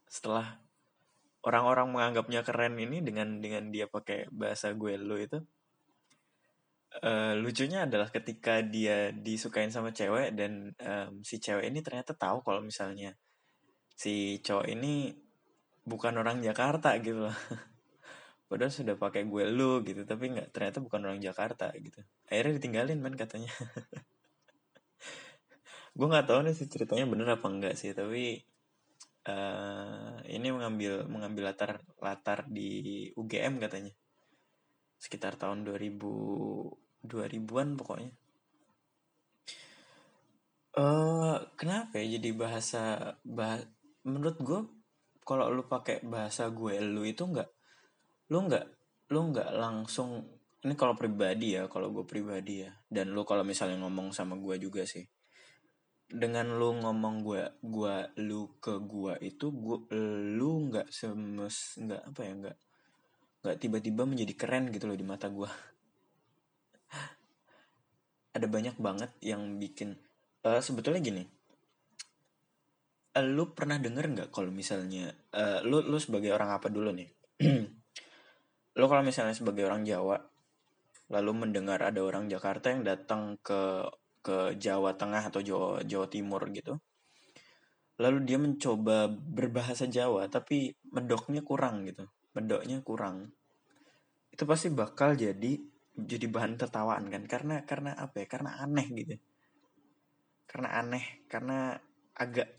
setelah 0.07 0.59
orang-orang 1.45 1.93
menganggapnya 1.93 2.41
keren 2.47 2.79
ini 2.81 3.05
dengan 3.05 3.39
dengan 3.39 3.69
dia 3.69 3.91
pakai 3.91 4.31
bahasa 4.33 4.73
gue 4.73 4.95
lu 4.97 5.19
itu 5.21 5.39
uh, 7.03 7.35
lucunya 7.37 7.85
adalah 7.85 8.09
ketika 8.09 8.63
dia 8.63 9.11
disukain 9.11 9.69
sama 9.69 9.91
cewek 9.91 10.33
dan 10.39 10.71
um, 10.79 11.21
si 11.21 11.43
cewek 11.43 11.67
ini 11.69 11.83
ternyata 11.83 12.15
tahu 12.15 12.41
kalau 12.47 12.63
misalnya 12.63 13.13
si 13.95 14.43
cowok 14.43 14.67
ini 14.71 15.15
bukan 15.87 16.19
orang 16.19 16.43
Jakarta 16.43 16.99
gitu. 16.99 17.31
Loh 17.31 17.39
padahal 18.49 18.71
sudah 18.71 18.95
pakai 18.95 19.27
gue 19.27 19.45
lu 19.51 19.83
gitu 19.83 20.05
tapi 20.05 20.31
nggak 20.31 20.55
ternyata 20.55 20.79
bukan 20.85 21.01
orang 21.11 21.21
Jakarta 21.23 21.73
gitu. 21.75 22.05
Akhirnya 22.29 22.61
ditinggalin 22.61 23.01
man 23.01 23.17
katanya. 23.17 23.51
Gue 25.95 26.11
nggak 26.11 26.27
tahu 26.27 26.43
nih 26.43 26.55
sih 26.59 26.67
ceritanya 26.67 27.07
bener 27.07 27.39
apa 27.39 27.47
enggak 27.47 27.79
sih 27.79 27.95
tapi 27.95 28.43
uh, 29.31 30.19
ini 30.27 30.51
mengambil 30.51 31.07
mengambil 31.07 31.55
latar 31.55 31.87
latar 32.03 32.51
di 32.51 33.11
UGM 33.15 33.63
katanya. 33.63 33.95
Sekitar 34.99 35.39
tahun 35.39 35.63
2000 35.63 36.83
2000-an 37.05 37.69
pokoknya. 37.79 38.13
Uh, 40.75 41.39
kenapa 41.55 42.03
ya 42.03 42.19
jadi 42.19 42.35
bahasa 42.35 43.15
bah, 43.23 43.63
menurut 44.05 44.37
gue 44.41 44.61
kalau 45.25 45.49
lu 45.49 45.65
pakai 45.65 46.05
bahasa 46.05 46.53
gue 46.53 46.77
lu 46.85 47.09
itu 47.09 47.25
nggak 47.25 47.49
lu 48.31 48.39
nggak 48.45 48.65
lu 49.13 49.21
nggak 49.33 49.51
langsung 49.57 50.25
ini 50.65 50.75
kalau 50.77 50.97
pribadi 50.97 51.57
ya 51.57 51.69
kalau 51.69 51.93
gue 51.93 52.05
pribadi 52.09 52.65
ya 52.65 52.73
dan 52.89 53.13
lu 53.13 53.25
kalau 53.29 53.45
misalnya 53.45 53.81
ngomong 53.85 54.17
sama 54.17 54.37
gue 54.41 54.57
juga 54.61 54.85
sih 54.89 55.05
dengan 56.09 56.57
lu 56.57 56.81
ngomong 56.81 57.25
gue 57.25 57.43
gue 57.65 57.97
lu 58.21 58.57
ke 58.61 58.81
gue 58.81 59.15
itu 59.25 59.53
gue 59.53 59.79
lu 60.37 60.69
nggak 60.69 60.89
semes 60.93 61.81
nggak 61.81 62.03
apa 62.13 62.21
ya 62.21 62.33
nggak 62.33 62.57
nggak 63.45 63.57
tiba-tiba 63.61 64.09
menjadi 64.09 64.33
keren 64.37 64.73
gitu 64.73 64.89
loh 64.89 64.97
di 64.97 65.05
mata 65.05 65.29
gue 65.29 65.49
ada 68.37 68.47
banyak 68.49 68.77
banget 68.81 69.13
yang 69.21 69.61
bikin 69.61 69.97
uh, 70.45 70.61
sebetulnya 70.61 71.01
gini 71.01 71.25
lu 73.23 73.55
pernah 73.55 73.79
denger 73.79 74.05
nggak 74.11 74.29
kalau 74.35 74.51
misalnya 74.51 75.15
uh, 75.35 75.63
lu 75.63 75.85
lu 75.87 75.99
sebagai 76.03 76.35
orang 76.35 76.51
apa 76.51 76.67
dulu 76.67 76.91
nih? 76.91 77.09
Lu 78.75 78.91
kalau 78.91 79.07
misalnya 79.07 79.39
sebagai 79.39 79.63
orang 79.71 79.87
Jawa 79.87 80.19
lalu 81.15 81.47
mendengar 81.47 81.79
ada 81.79 82.03
orang 82.03 82.27
Jakarta 82.27 82.75
yang 82.75 82.83
datang 82.83 83.39
ke 83.39 83.87
ke 84.19 84.59
Jawa 84.59 84.99
Tengah 84.99 85.31
atau 85.31 85.39
Jawa 85.39 85.79
Jawa 85.87 86.11
Timur 86.11 86.43
gitu 86.51 86.75
lalu 88.03 88.27
dia 88.27 88.35
mencoba 88.35 89.07
berbahasa 89.07 89.87
Jawa 89.87 90.27
tapi 90.27 90.75
medoknya 90.91 91.47
kurang 91.47 91.87
gitu 91.87 92.11
medoknya 92.35 92.83
kurang 92.83 93.31
itu 94.35 94.43
pasti 94.43 94.75
bakal 94.75 95.15
jadi 95.15 95.55
jadi 95.95 96.27
bahan 96.27 96.59
tertawaan 96.59 97.07
kan? 97.07 97.23
Karena 97.31 97.63
karena 97.63 97.95
apa 97.95 98.27
ya? 98.27 98.27
Karena 98.27 98.59
aneh 98.59 98.87
gitu. 98.91 99.15
Karena 100.51 100.69
aneh 100.83 101.05
karena 101.31 101.79
agak 102.19 102.51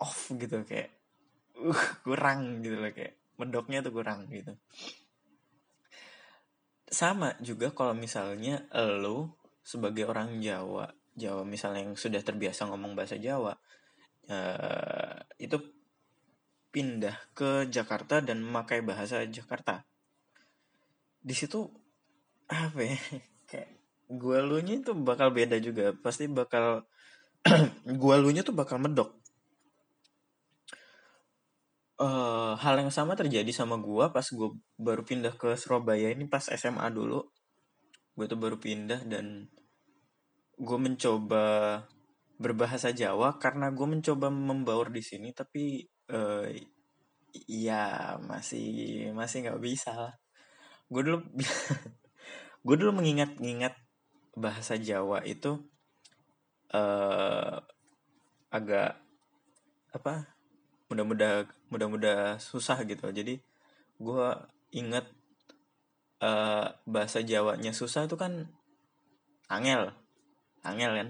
off 0.00 0.32
gitu 0.34 0.64
kayak 0.64 0.90
uh 1.60 1.82
kurang 2.04 2.64
gitu 2.64 2.80
loh 2.80 2.90
kayak 2.90 3.20
medoknya 3.36 3.84
tuh 3.84 3.92
kurang 3.92 4.28
gitu. 4.32 4.56
Sama 6.90 7.38
juga 7.38 7.70
kalau 7.70 7.94
misalnya 7.94 8.66
lo 8.74 9.38
sebagai 9.62 10.08
orang 10.08 10.42
Jawa 10.42 10.90
Jawa 11.14 11.44
misalnya 11.44 11.84
yang 11.84 11.94
sudah 11.94 12.24
terbiasa 12.24 12.66
ngomong 12.72 12.96
bahasa 12.96 13.20
Jawa 13.20 13.52
uh, 14.32 15.16
itu 15.36 15.56
pindah 16.70 17.16
ke 17.36 17.68
Jakarta 17.68 18.24
dan 18.24 18.40
memakai 18.40 18.80
bahasa 18.80 19.26
Jakarta. 19.28 19.84
Di 21.20 21.36
situ 21.36 21.68
apa 22.50 22.80
ya 22.80 22.96
kayak 23.50 23.70
gue 24.10 24.38
lu 24.42 24.58
nya 24.64 24.74
itu 24.80 24.92
bakal 24.96 25.30
beda 25.30 25.60
juga. 25.60 25.92
Pasti 25.92 26.26
bakal 26.26 26.88
gue 28.00 28.14
lu 28.16 28.30
nya 28.32 28.40
tuh 28.40 28.56
bakal 28.56 28.80
medok 28.80 29.19
uh, 32.00 32.56
hal 32.56 32.74
yang 32.80 32.88
sama 32.90 33.12
terjadi 33.12 33.52
sama 33.52 33.76
gue 33.76 34.08
pas 34.08 34.24
gue 34.24 34.48
baru 34.80 35.04
pindah 35.04 35.36
ke 35.36 35.52
Surabaya 35.60 36.08
ini 36.08 36.24
pas 36.26 36.42
SMA 36.48 36.88
dulu. 36.90 37.20
Gue 38.16 38.26
tuh 38.26 38.40
baru 38.40 38.56
pindah 38.56 39.04
dan 39.04 39.46
gue 40.56 40.78
mencoba 40.80 41.44
berbahasa 42.40 42.96
Jawa 42.96 43.36
karena 43.36 43.68
gue 43.68 43.86
mencoba 43.86 44.32
membaur 44.32 44.88
di 44.88 45.04
sini 45.04 45.36
tapi 45.36 45.84
uh, 46.08 46.48
ya 47.46 48.16
masih 48.24 49.12
masih 49.12 49.44
nggak 49.44 49.60
bisa 49.60 49.92
lah. 49.92 50.14
Gue 50.88 51.04
dulu 51.04 51.18
gue 52.66 52.76
dulu 52.80 52.90
mengingat-ingat 52.96 53.76
bahasa 54.34 54.80
Jawa 54.80 55.20
itu 55.28 55.60
uh, 56.72 57.60
agak 58.50 58.98
apa 59.90 60.39
mudah-mudah 60.90 61.46
mudah-mudah 61.70 62.42
susah 62.42 62.82
gitu. 62.84 63.06
Jadi 63.14 63.38
gue 64.02 64.26
inget 64.74 65.06
uh, 66.18 66.74
bahasa 66.84 67.22
Jawanya 67.22 67.70
susah 67.70 68.10
itu 68.10 68.18
kan 68.18 68.50
angel 69.46 69.94
angel 70.66 70.92
kan? 70.92 71.08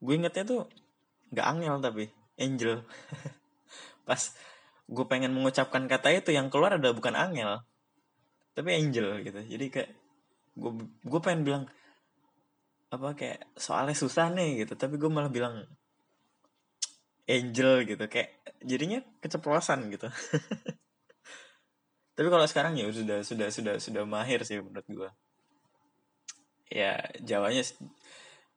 Gue 0.00 0.16
ingetnya 0.16 0.44
tuh 0.48 0.60
nggak 1.30 1.46
angel 1.46 1.74
tapi 1.84 2.04
angel. 2.40 2.82
Pas 4.08 4.22
gue 4.90 5.04
pengen 5.06 5.30
mengucapkan 5.30 5.86
kata 5.86 6.10
itu 6.10 6.34
yang 6.34 6.50
keluar 6.50 6.74
ada 6.74 6.90
bukan 6.90 7.14
angel 7.14 7.62
tapi 8.54 8.74
angel 8.76 9.22
gitu. 9.22 9.38
Jadi 9.38 9.66
kayak 9.70 9.90
gue 10.58 10.72
gue 11.06 11.20
pengen 11.22 11.42
bilang 11.46 11.64
apa 12.90 13.14
kayak 13.14 13.54
soalnya 13.54 13.94
susah 13.94 14.32
nih 14.34 14.66
gitu. 14.66 14.74
Tapi 14.74 14.98
gue 14.98 15.10
malah 15.10 15.30
bilang 15.30 15.64
angel 17.30 17.86
gitu 17.86 18.04
kayak 18.10 18.42
jadinya 18.60 18.98
keceplosan 19.22 19.86
gitu. 19.94 20.10
Tapi 22.18 22.28
kalau 22.28 22.46
sekarang 22.50 22.76
ya 22.76 22.90
sudah 22.90 23.22
sudah 23.22 23.48
sudah 23.48 23.74
sudah 23.78 24.02
mahir 24.04 24.42
sih 24.44 24.60
menurut 24.60 24.84
gue 24.90 25.10
ya 26.70 27.02
jawanya 27.18 27.66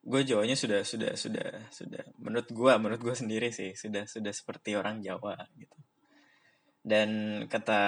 gue 0.03 0.22
jawanya 0.22 0.53
sudah 0.53 0.86
sudah 0.86 1.18
sudah 1.18 1.48
sudah 1.74 2.03
menurut 2.22 2.46
gue 2.51 2.74
menurut 2.77 3.01
gue 3.01 3.15
sendiri 3.15 3.50
sih 3.50 3.74
sudah 3.74 4.06
sudah 4.06 4.34
seperti 4.36 4.75
orang 4.75 5.00
Jawa 5.00 5.38
gitu. 5.56 5.77
Dan 6.84 7.42
kata 7.48 7.82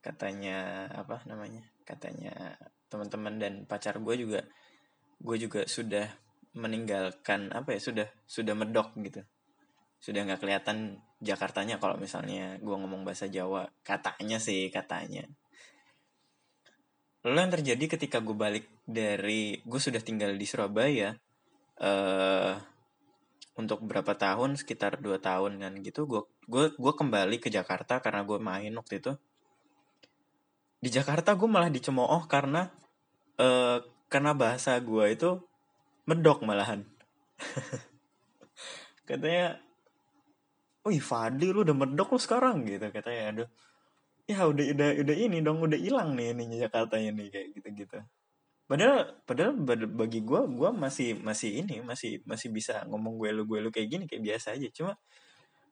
katanya 0.00 0.88
apa 0.96 1.20
namanya 1.28 1.60
katanya 1.84 2.56
teman-teman 2.88 3.36
dan 3.36 3.52
pacar 3.68 4.00
gue 4.00 4.14
juga 4.16 4.40
gue 5.20 5.36
juga 5.36 5.68
sudah 5.68 6.08
meninggalkan 6.56 7.52
apa 7.52 7.76
ya 7.76 7.80
sudah 7.82 8.08
sudah 8.24 8.56
medok 8.56 8.96
gitu 9.04 9.20
sudah 9.98 10.22
nggak 10.24 10.40
kelihatan 10.40 11.02
Jakartanya 11.18 11.82
kalau 11.82 11.98
misalnya 11.98 12.54
gue 12.62 12.76
ngomong 12.78 13.02
bahasa 13.02 13.26
Jawa. 13.26 13.66
Katanya 13.82 14.38
sih 14.38 14.70
katanya. 14.70 15.26
Lalu 17.26 17.38
yang 17.42 17.52
terjadi 17.58 17.84
ketika 17.98 18.22
gue 18.22 18.36
balik 18.38 18.70
dari 18.86 19.58
gue 19.66 19.80
sudah 19.82 19.98
tinggal 19.98 20.38
di 20.38 20.46
Surabaya 20.46 21.18
uh, 21.82 22.54
untuk 23.58 23.82
berapa 23.82 24.14
tahun? 24.14 24.54
Sekitar 24.54 25.02
dua 25.02 25.18
tahun 25.18 25.58
kan 25.58 25.74
gitu. 25.82 26.06
Gue 26.06 26.22
gue 26.46 26.70
gue 26.78 26.92
kembali 26.94 27.42
ke 27.42 27.50
Jakarta 27.50 27.98
karena 27.98 28.22
gue 28.22 28.38
main 28.38 28.70
waktu 28.78 29.02
itu. 29.02 29.12
Di 30.78 30.94
Jakarta 30.94 31.34
gue 31.34 31.50
malah 31.50 31.74
dicemooh 31.74 32.30
karena 32.30 32.70
uh, 33.42 33.82
karena 34.06 34.32
bahasa 34.38 34.78
gue 34.78 35.04
itu 35.10 35.42
medok 36.06 36.46
malahan. 36.46 36.86
Katanya 39.08 39.58
wih 40.88 41.02
Fadli 41.04 41.52
lu 41.52 41.62
udah 41.62 41.76
medok 41.76 42.16
lu 42.16 42.20
sekarang 42.20 42.64
gitu 42.66 42.88
katanya. 42.90 43.22
Aduh. 43.32 43.48
Ya 44.28 44.44
udah 44.44 44.64
udah 44.76 44.88
udah 45.04 45.16
ini 45.16 45.40
dong 45.40 45.64
udah 45.64 45.78
hilang 45.80 46.12
nih 46.16 46.36
ininya 46.36 46.68
Jakarta 46.68 47.00
ini 47.00 47.32
kayak 47.32 47.48
gitu 47.56 47.68
gitu 47.72 47.98
padahal 48.68 49.16
padahal 49.24 49.52
bagi 49.88 50.20
gue 50.20 50.40
gue 50.44 50.70
masih 50.76 51.16
masih 51.24 51.64
ini 51.64 51.80
masih 51.80 52.20
masih 52.28 52.52
bisa 52.52 52.84
ngomong 52.84 53.16
gue 53.16 53.32
lu 53.32 53.48
gue 53.48 53.58
lu 53.64 53.72
kayak 53.72 53.88
gini 53.88 54.04
kayak 54.04 54.22
biasa 54.28 54.60
aja. 54.60 54.68
Cuma 54.76 54.92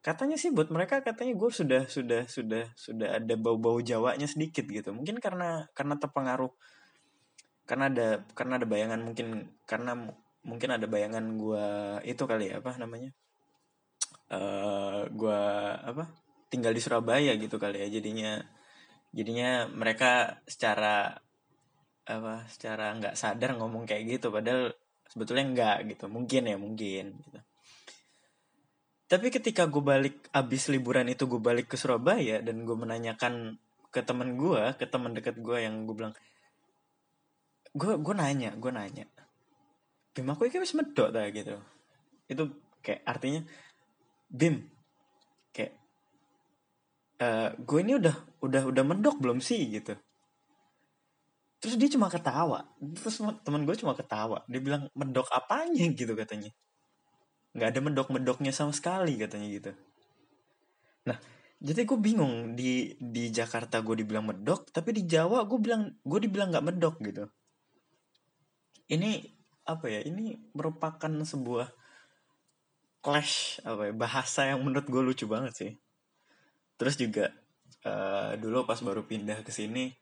katanya 0.00 0.40
sih 0.40 0.49
buat 0.49 0.73
mereka 0.73 1.04
katanya 1.04 1.37
gue 1.37 1.50
sudah 1.52 1.82
sudah 1.92 2.25
sudah 2.25 2.73
sudah 2.73 3.20
ada 3.20 3.35
bau-bau 3.37 3.76
Jawanya 3.85 4.25
sedikit 4.25 4.64
gitu. 4.64 4.96
Mungkin 4.96 5.20
karena 5.20 5.68
karena 5.76 5.94
terpengaruh. 6.00 6.52
Karena 7.68 7.92
ada 7.92 8.08
karena 8.32 8.54
ada 8.56 8.66
bayangan 8.66 9.00
mungkin 9.04 9.26
karena 9.68 9.92
mungkin 10.46 10.68
ada 10.73 10.87
bayangan 10.88 11.25
gue 11.37 11.66
itu 12.08 12.23
kali 12.25 12.54
ya 12.54 12.62
apa 12.64 12.78
namanya 12.80 13.12
uh, 14.30 14.37
eh, 14.37 15.00
gue 15.12 15.42
apa 15.83 16.04
tinggal 16.50 16.73
di 16.73 16.83
Surabaya 16.83 17.33
gitu 17.38 17.56
kali 17.59 17.83
ya. 17.87 17.88
Jadinya 18.00 18.40
jadinya 19.14 19.71
mereka 19.71 20.42
secara 20.47 21.14
apa 22.06 22.47
secara 22.47 22.95
nggak 22.99 23.14
sadar 23.18 23.59
ngomong 23.59 23.87
kayak 23.87 24.18
gitu. 24.18 24.30
Padahal 24.30 24.75
sebetulnya 25.11 25.45
nggak 25.52 25.76
gitu. 25.97 26.04
Mungkin 26.11 26.42
ya 26.50 26.56
mungkin 26.59 27.04
gitu. 27.23 27.40
Tapi 29.06 29.30
ketika 29.30 29.71
gue 29.71 29.83
balik 29.83 30.26
abis 30.35 30.66
liburan 30.66 31.06
itu 31.06 31.30
gue 31.30 31.38
balik 31.38 31.71
ke 31.71 31.76
Surabaya 31.78 32.42
dan 32.42 32.66
gue 32.66 32.75
menanyakan 32.75 33.54
ke 33.95 34.02
temen 34.02 34.35
gue 34.35 34.75
ke 34.75 34.85
teman 34.90 35.14
dekat 35.14 35.38
gue 35.38 35.62
yang 35.62 35.87
gue 35.87 35.95
bilang 35.95 36.14
gue 37.73 37.92
gue 37.97 38.14
nanya 38.18 38.52
gue 38.59 38.68
nanya 38.68 39.06
bim 40.16 40.33
aku 40.33 40.49
ini 40.49 40.64
wis 40.64 40.73
medok 40.73 41.12
ta? 41.12 41.28
Gitu. 41.28 41.61
Itu 42.25 42.56
kayak 42.80 43.04
artinya 43.04 43.45
bim 44.26 44.66
kayak 45.54 45.73
uh, 47.23 47.54
gue 47.56 47.78
ini 47.80 47.97
udah 47.97 48.16
udah 48.42 48.62
udah 48.68 48.85
mendok 48.85 49.16
belum 49.23 49.38
sih 49.40 49.62
gitu. 49.71 49.97
Terus 51.56 51.75
dia 51.80 51.88
cuma 51.88 52.12
ketawa. 52.12 52.68
Terus 52.78 53.18
teman 53.42 53.64
gue 53.64 53.76
cuma 53.80 53.97
ketawa. 53.97 54.45
Dia 54.47 54.61
bilang 54.61 54.92
mendok 54.92 55.33
apanya? 55.33 55.88
gitu 55.99 56.12
katanya. 56.12 56.52
Nggak 57.56 57.68
ada 57.73 57.80
mendok 57.80 58.09
mendoknya 58.12 58.52
sama 58.52 58.76
sekali 58.76 59.16
katanya 59.16 59.49
gitu. 59.49 59.73
Nah 61.09 61.18
jadi 61.56 61.88
gue 61.88 61.99
bingung. 61.99 62.54
Di 62.54 62.95
di 63.00 63.33
Jakarta 63.33 63.80
gue 63.80 64.04
dibilang 64.04 64.28
medok 64.28 64.68
tapi 64.68 64.92
di 64.92 65.09
Jawa 65.09 65.49
gue 65.49 65.59
bilang 65.59 65.88
gue 66.04 66.21
dibilang 66.21 66.52
nggak 66.52 66.66
medok 66.66 66.97
gitu. 67.00 67.25
Ini 68.87 69.25
apa 69.66 69.90
ya 69.90 70.00
ini 70.06 70.38
merupakan 70.54 71.11
sebuah 71.11 71.66
clash 73.06 73.62
apa 73.62 73.86
ya 73.86 73.94
bahasa 73.94 74.50
yang 74.50 74.66
menurut 74.66 74.90
gue 74.90 75.02
lucu 75.06 75.30
banget 75.30 75.54
sih. 75.54 75.72
Terus 76.75 76.98
juga 76.98 77.30
uh, 77.86 78.34
dulu 78.34 78.66
pas 78.66 78.82
baru 78.82 79.06
pindah 79.06 79.46
ke 79.46 79.54
sini 79.54 79.94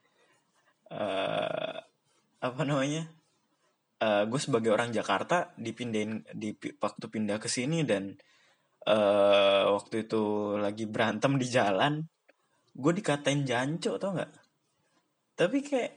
uh, 0.88 1.76
apa 2.40 2.62
namanya 2.64 3.04
uh, 4.00 4.24
gue 4.24 4.40
sebagai 4.40 4.72
orang 4.72 4.88
Jakarta 4.88 5.52
dipindahin 5.60 6.24
di 6.32 6.56
waktu 6.80 7.04
pindah 7.12 7.36
ke 7.36 7.52
sini 7.52 7.84
dan 7.84 8.16
uh, 8.88 9.68
waktu 9.76 10.08
itu 10.08 10.56
lagi 10.56 10.88
berantem 10.88 11.36
di 11.36 11.44
jalan 11.44 12.00
gue 12.72 12.92
dikatain 12.96 13.44
janco 13.44 14.00
tau 14.00 14.16
nggak? 14.16 14.32
Tapi 15.36 15.58
kayak 15.60 15.92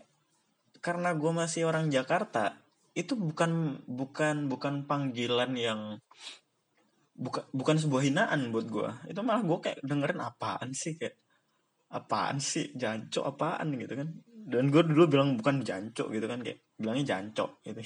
karena 0.83 1.15
gue 1.15 1.31
masih 1.31 1.71
orang 1.71 1.87
Jakarta 1.87 2.67
itu 2.97 3.13
bukan 3.13 3.81
bukan 3.85 4.49
bukan 4.49 4.89
panggilan 4.89 5.53
yang 5.53 6.01
bukan 7.17 7.43
bukan 7.49 7.75
sebuah 7.81 8.01
hinaan 8.05 8.53
buat 8.53 8.69
gue 8.69 8.89
itu 9.09 9.19
malah 9.25 9.41
gue 9.41 9.57
kayak 9.57 9.79
dengerin 9.81 10.21
apaan 10.21 10.69
sih 10.71 10.93
kayak 11.01 11.17
apaan 11.89 12.37
sih 12.37 12.75
jancok 12.75 13.23
apaan 13.35 13.73
gitu 13.79 13.93
kan. 13.97 14.09
Dan 14.47 14.71
gue 14.71 14.79
dulu 14.79 15.11
bilang 15.11 15.35
bukan 15.35 15.59
jancok 15.65 16.07
gitu 16.13 16.25
kan 16.29 16.39
kayak 16.45 16.63
bilangnya 16.79 17.17
jancok 17.17 17.59
gitu. 17.67 17.81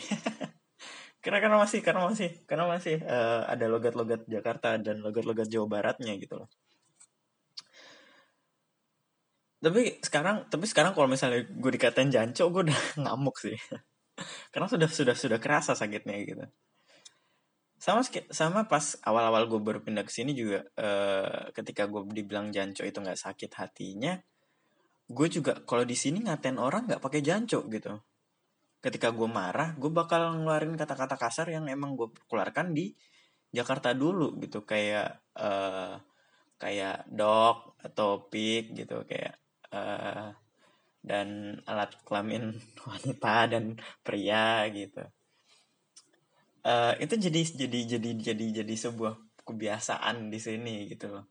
Karena 1.21 1.37
karena 1.37 1.57
masih 1.61 1.79
karena 1.85 2.01
masih 2.09 2.29
karena 2.49 2.65
masih 2.65 2.97
uh, 3.05 3.45
ada 3.45 3.69
logat-logat 3.69 4.25
Jakarta 4.25 4.81
dan 4.81 5.05
logat-logat 5.05 5.45
Jawa 5.45 5.69
Baratnya 5.69 6.17
gitu 6.17 6.41
loh. 6.41 6.49
Tapi 9.61 10.01
sekarang 10.01 10.49
tapi 10.49 10.65
sekarang 10.65 10.97
kalau 10.97 11.05
misalnya 11.05 11.45
gue 11.45 11.71
dikatain 11.77 12.09
jancok 12.09 12.47
gue 12.49 12.61
udah 12.73 12.79
ngamuk 13.05 13.37
sih. 13.37 13.53
Karena 14.53 14.65
sudah 14.65 14.89
sudah 14.89 15.13
sudah 15.13 15.37
kerasa 15.37 15.77
sakitnya 15.77 16.17
gitu 16.25 16.45
sama 17.81 18.05
sama 18.29 18.69
pas 18.69 18.93
awal-awal 19.01 19.49
gue 19.49 19.57
baru 19.57 19.79
pindah 19.81 20.05
ke 20.05 20.13
sini 20.13 20.37
juga 20.37 20.61
uh, 20.77 21.49
ketika 21.49 21.89
gue 21.89 22.05
dibilang 22.13 22.53
jancok 22.53 22.85
itu 22.85 22.97
nggak 23.01 23.17
sakit 23.17 23.51
hatinya 23.57 24.21
gue 25.11 25.27
juga 25.27 25.59
kalau 25.67 25.83
di 25.83 25.97
sini 25.97 26.23
ngatain 26.23 26.57
orang 26.57 26.87
nggak 26.87 27.03
pakai 27.03 27.21
jancok 27.21 27.63
gitu. 27.73 27.93
Ketika 28.81 29.13
gue 29.13 29.29
marah 29.29 29.75
gue 29.77 29.91
bakal 29.91 30.41
ngeluarin 30.41 30.73
kata-kata 30.79 31.19
kasar 31.19 31.47
yang 31.51 31.67
emang 31.69 31.93
gue 31.99 32.09
keluarkan 32.31 32.73
di 32.73 32.95
Jakarta 33.51 33.91
dulu 33.91 34.39
gitu. 34.41 34.63
Kayak 34.63 35.21
uh, 35.37 35.99
kayak 36.57 37.09
dog 37.11 37.75
atau 37.83 38.29
pig 38.31 38.71
gitu 38.73 39.03
kayak 39.05 39.35
uh, 39.75 40.31
dan 41.01 41.57
alat 41.65 41.91
kelamin 42.05 42.55
wanita 42.87 43.35
dan 43.51 43.75
pria 44.05 44.69
gitu 44.69 45.01
uh, 46.65 46.93
itu 46.97 47.15
jadi 47.17 47.41
jadi 47.65 47.79
jadi 47.97 48.09
jadi 48.33 48.45
jadi 48.63 48.75
sebuah 48.77 49.43
kebiasaan 49.45 50.29
di 50.29 50.39
sini 50.39 50.87
gitu 50.89 51.09
loh. 51.09 51.25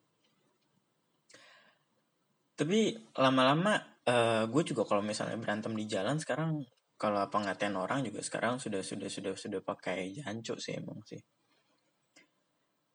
Tapi 2.59 2.93
lama-lama 3.16 3.81
uh, 4.05 4.45
gue 4.45 4.62
juga 4.66 4.85
kalau 4.85 5.01
misalnya 5.01 5.40
berantem 5.40 5.73
di 5.73 5.88
jalan 5.88 6.21
sekarang 6.21 6.61
kalau 7.01 7.25
ngatain 7.25 7.73
orang 7.73 8.05
juga 8.05 8.21
sekarang 8.21 8.61
sudah 8.61 8.85
sudah 8.85 9.09
sudah 9.09 9.33
sudah 9.33 9.61
pakai 9.64 10.12
jancuk 10.12 10.61
sih 10.61 10.77
emang 10.77 11.01
sih. 11.09 11.21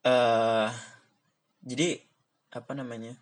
Uh, 0.05 0.69
jadi 1.65 1.97
apa 2.53 2.77
namanya 2.77 3.17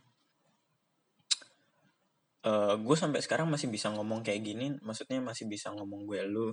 uh, 2.43 2.75
gue 2.75 2.95
sampai 2.99 3.23
sekarang 3.23 3.47
masih 3.47 3.71
bisa 3.71 3.87
ngomong 3.95 4.19
kayak 4.19 4.43
gini 4.43 4.75
maksudnya 4.83 5.23
masih 5.23 5.47
bisa 5.47 5.71
ngomong 5.71 6.03
gue 6.03 6.19
lu 6.27 6.51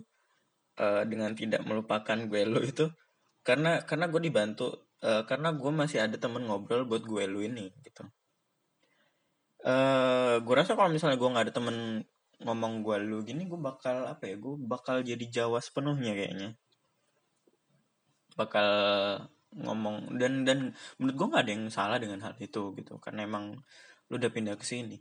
uh, 0.79 1.03
dengan 1.09 1.35
tidak 1.35 1.65
melupakan 1.67 2.19
gue 2.29 2.43
lu 2.47 2.61
itu 2.63 2.87
karena 3.41 3.81
karena 3.83 4.07
gue 4.13 4.21
dibantu 4.21 4.91
uh, 5.01 5.25
karena 5.25 5.57
gue 5.57 5.71
masih 5.73 6.05
ada 6.05 6.17
temen 6.21 6.45
ngobrol 6.45 6.85
buat 6.85 7.03
gue 7.05 7.25
lu 7.27 7.41
ini 7.45 7.73
gitu. 7.85 8.05
Uh, 9.61 10.41
gue 10.41 10.55
rasa 10.57 10.73
kalau 10.73 10.89
misalnya 10.89 11.21
gue 11.21 11.29
nggak 11.29 11.45
ada 11.51 11.55
temen 11.55 11.77
ngomong 12.41 12.81
gue 12.81 12.97
lu 13.05 13.21
gini 13.21 13.45
gue 13.45 13.61
bakal 13.61 14.09
apa 14.09 14.25
ya 14.25 14.41
gue 14.41 14.55
bakal 14.65 15.05
jadi 15.05 15.25
Jawa 15.29 15.61
sepenuhnya 15.61 16.13
kayaknya. 16.17 16.57
Bakal 18.37 18.69
ngomong 19.51 20.15
dan 20.17 20.47
dan 20.47 20.73
menurut 20.97 21.17
gue 21.17 21.27
nggak 21.33 21.45
ada 21.45 21.53
yang 21.53 21.65
salah 21.73 21.99
dengan 22.01 22.21
hal 22.25 22.37
itu 22.41 22.73
gitu. 22.77 22.97
Karena 23.01 23.25
emang 23.25 23.57
lu 24.09 24.15
udah 24.17 24.31
pindah 24.33 24.57
ke 24.57 24.65
sini. 24.65 25.01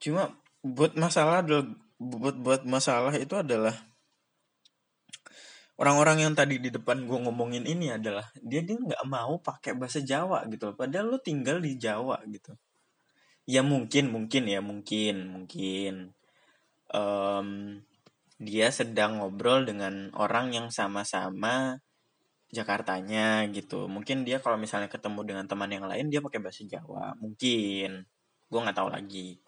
Cuma 0.00 0.28
buat 0.62 0.94
masalah 0.96 1.44
buat 1.98 2.36
buat 2.38 2.62
masalah 2.64 3.14
itu 3.18 3.34
adalah 3.34 3.74
orang-orang 5.82 6.22
yang 6.22 6.32
tadi 6.38 6.62
di 6.62 6.70
depan 6.70 7.02
gue 7.10 7.18
ngomongin 7.26 7.66
ini 7.66 7.90
adalah 7.90 8.30
dia 8.38 8.62
dia 8.62 8.78
nggak 8.78 9.02
mau 9.10 9.42
pakai 9.42 9.74
bahasa 9.74 9.98
Jawa 9.98 10.46
gitu 10.46 10.70
padahal 10.78 11.10
lu 11.10 11.18
tinggal 11.18 11.58
di 11.58 11.74
Jawa 11.74 12.22
gitu. 12.30 12.54
Ya 13.50 13.66
mungkin 13.66 14.14
mungkin 14.14 14.46
ya 14.46 14.62
mungkin 14.62 15.14
mungkin. 15.34 16.14
Um, 16.92 17.80
dia 18.38 18.70
sedang 18.70 19.18
ngobrol 19.18 19.66
dengan 19.66 20.14
orang 20.14 20.54
yang 20.54 20.68
sama-sama 20.70 21.82
Jakartanya 22.54 23.50
gitu. 23.50 23.90
Mungkin 23.90 24.22
dia 24.22 24.38
kalau 24.38 24.60
misalnya 24.60 24.86
ketemu 24.86 25.20
dengan 25.26 25.44
teman 25.50 25.70
yang 25.72 25.86
lain 25.90 26.06
dia 26.12 26.22
pakai 26.22 26.38
bahasa 26.38 26.62
Jawa. 26.62 27.18
Mungkin. 27.18 28.06
Gue 28.46 28.60
nggak 28.62 28.78
tahu 28.78 28.90
lagi. 28.92 29.42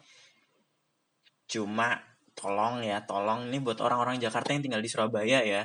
Cuma 1.46 1.94
tolong 2.34 2.82
ya 2.82 3.06
tolong 3.06 3.46
nih 3.54 3.62
buat 3.62 3.78
orang-orang 3.78 4.18
Jakarta 4.18 4.50
yang 4.50 4.66
tinggal 4.66 4.82
di 4.82 4.90
Surabaya 4.90 5.38
ya 5.46 5.62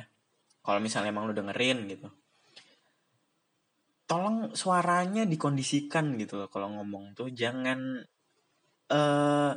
kalau 0.60 0.78
misalnya 0.78 1.10
emang 1.12 1.28
lu 1.28 1.34
dengerin 1.36 1.88
gitu. 1.88 2.08
Tolong 4.04 4.52
suaranya 4.52 5.24
dikondisikan 5.24 6.18
gitu. 6.20 6.50
Kalau 6.52 6.68
ngomong 6.76 7.16
tuh 7.16 7.32
jangan 7.32 8.04
eh 8.90 8.96
uh, 8.96 9.52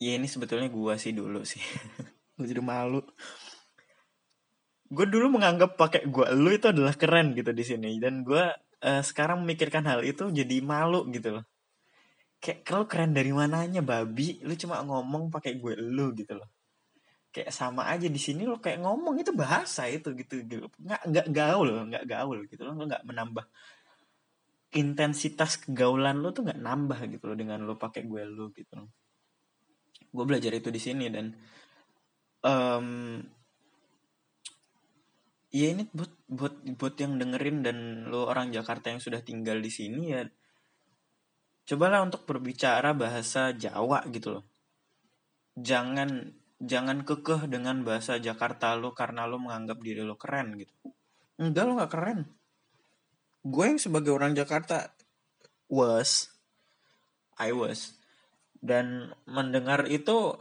ya 0.00 0.12
ini 0.16 0.26
sebetulnya 0.26 0.72
gua 0.72 0.98
sih 0.98 1.12
dulu 1.14 1.44
sih. 1.44 1.60
Gue 2.38 2.46
jadi 2.46 2.62
malu. 2.62 3.02
Gue 4.88 5.06
dulu 5.10 5.26
menganggap 5.36 5.74
pakai 5.74 6.06
gua 6.06 6.30
lu 6.32 6.54
itu 6.54 6.70
adalah 6.70 6.94
keren 6.94 7.34
gitu 7.34 7.50
di 7.50 7.64
sini. 7.66 7.98
Dan 7.98 8.22
gue 8.22 8.44
uh, 8.86 9.02
sekarang 9.02 9.42
memikirkan 9.42 9.82
hal 9.90 10.06
itu 10.06 10.30
jadi 10.30 10.62
malu 10.62 11.02
gitu 11.10 11.34
loh. 11.34 11.44
Kayak 12.38 12.62
kalau 12.62 12.86
keren 12.86 13.10
dari 13.10 13.34
mananya 13.34 13.82
babi? 13.82 14.38
Lu 14.46 14.54
cuma 14.54 14.78
ngomong 14.86 15.34
pakai 15.34 15.58
gue 15.58 15.74
lu 15.82 16.14
gitu 16.14 16.38
loh 16.38 16.46
kayak 17.28 17.52
sama 17.52 17.86
aja 17.92 18.08
di 18.08 18.16
sini 18.16 18.48
lo 18.48 18.56
kayak 18.56 18.80
ngomong 18.80 19.20
itu 19.20 19.36
bahasa 19.36 19.84
itu 19.84 20.16
gitu, 20.16 20.42
gitu. 20.48 20.66
nggak 20.80 21.02
nggak 21.12 21.26
gaul 21.28 21.68
nggak 21.68 22.04
gaul 22.08 22.38
gitu 22.48 22.62
lo 22.64 22.72
nggak 22.74 23.04
menambah 23.04 23.44
intensitas 24.72 25.60
kegaulan 25.60 26.20
lo 26.20 26.32
tuh 26.32 26.44
nggak 26.48 26.60
nambah 26.60 27.00
gitu 27.08 27.24
loh 27.32 27.36
dengan 27.36 27.64
lo 27.64 27.76
pakai 27.76 28.04
gue 28.04 28.22
lo 28.28 28.52
gitu 28.52 28.72
loh 28.76 28.88
gue 30.08 30.24
belajar 30.24 30.52
itu 30.56 30.68
di 30.72 30.80
sini 30.80 31.12
dan 31.12 31.36
um, 32.44 33.20
ya 35.52 35.72
ini 35.72 35.88
buat 35.92 36.12
buat 36.28 36.54
buat 36.76 36.94
yang 37.00 37.16
dengerin 37.16 37.64
dan 37.64 37.76
lo 38.08 38.28
orang 38.28 38.52
Jakarta 38.52 38.92
yang 38.92 39.00
sudah 39.00 39.20
tinggal 39.24 39.60
di 39.60 39.72
sini 39.72 40.12
ya 40.12 40.24
cobalah 41.68 42.04
untuk 42.04 42.24
berbicara 42.24 42.96
bahasa 42.96 43.52
Jawa 43.52 44.04
gitu 44.12 44.40
loh 44.40 44.44
jangan 45.56 46.37
jangan 46.58 47.06
kekeh 47.06 47.46
dengan 47.46 47.86
bahasa 47.86 48.18
Jakarta 48.18 48.74
lo 48.74 48.90
karena 48.90 49.30
lo 49.30 49.38
menganggap 49.38 49.78
diri 49.78 50.02
lo 50.02 50.18
keren 50.18 50.58
gitu. 50.58 50.74
Enggak 51.38 51.64
lo 51.70 51.72
nggak 51.78 51.92
keren. 51.92 52.20
Gue 53.46 53.64
yang 53.70 53.78
sebagai 53.78 54.10
orang 54.10 54.34
Jakarta 54.34 54.90
was 55.70 56.34
I 57.38 57.54
was. 57.54 57.94
Dan 58.58 59.14
mendengar 59.30 59.86
itu 59.86 60.34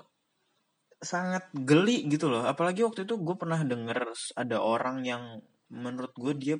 sangat 0.98 1.46
geli 1.54 2.10
gitu 2.10 2.34
loh. 2.34 2.50
Apalagi 2.50 2.82
waktu 2.82 3.06
itu 3.06 3.22
gue 3.22 3.36
pernah 3.38 3.62
denger 3.62 4.10
ada 4.34 4.58
orang 4.58 5.06
yang 5.06 5.46
menurut 5.70 6.18
gue 6.18 6.34
dia 6.34 6.58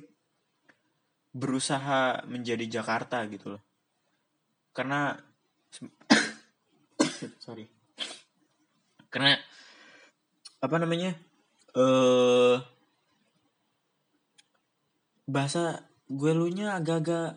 berusaha 1.34 2.22
menjadi 2.30 2.80
Jakarta 2.80 3.26
gitu 3.26 3.58
loh. 3.58 3.62
Karena 4.70 5.18
sorry. 7.44 7.66
Karena 9.10 9.34
apa 10.58 10.76
namanya 10.78 11.14
eh 11.78 12.56
bahasa 15.28 15.84
gue 16.08 16.32
lu 16.32 16.48
nya 16.50 16.80
agak-agak 16.80 17.36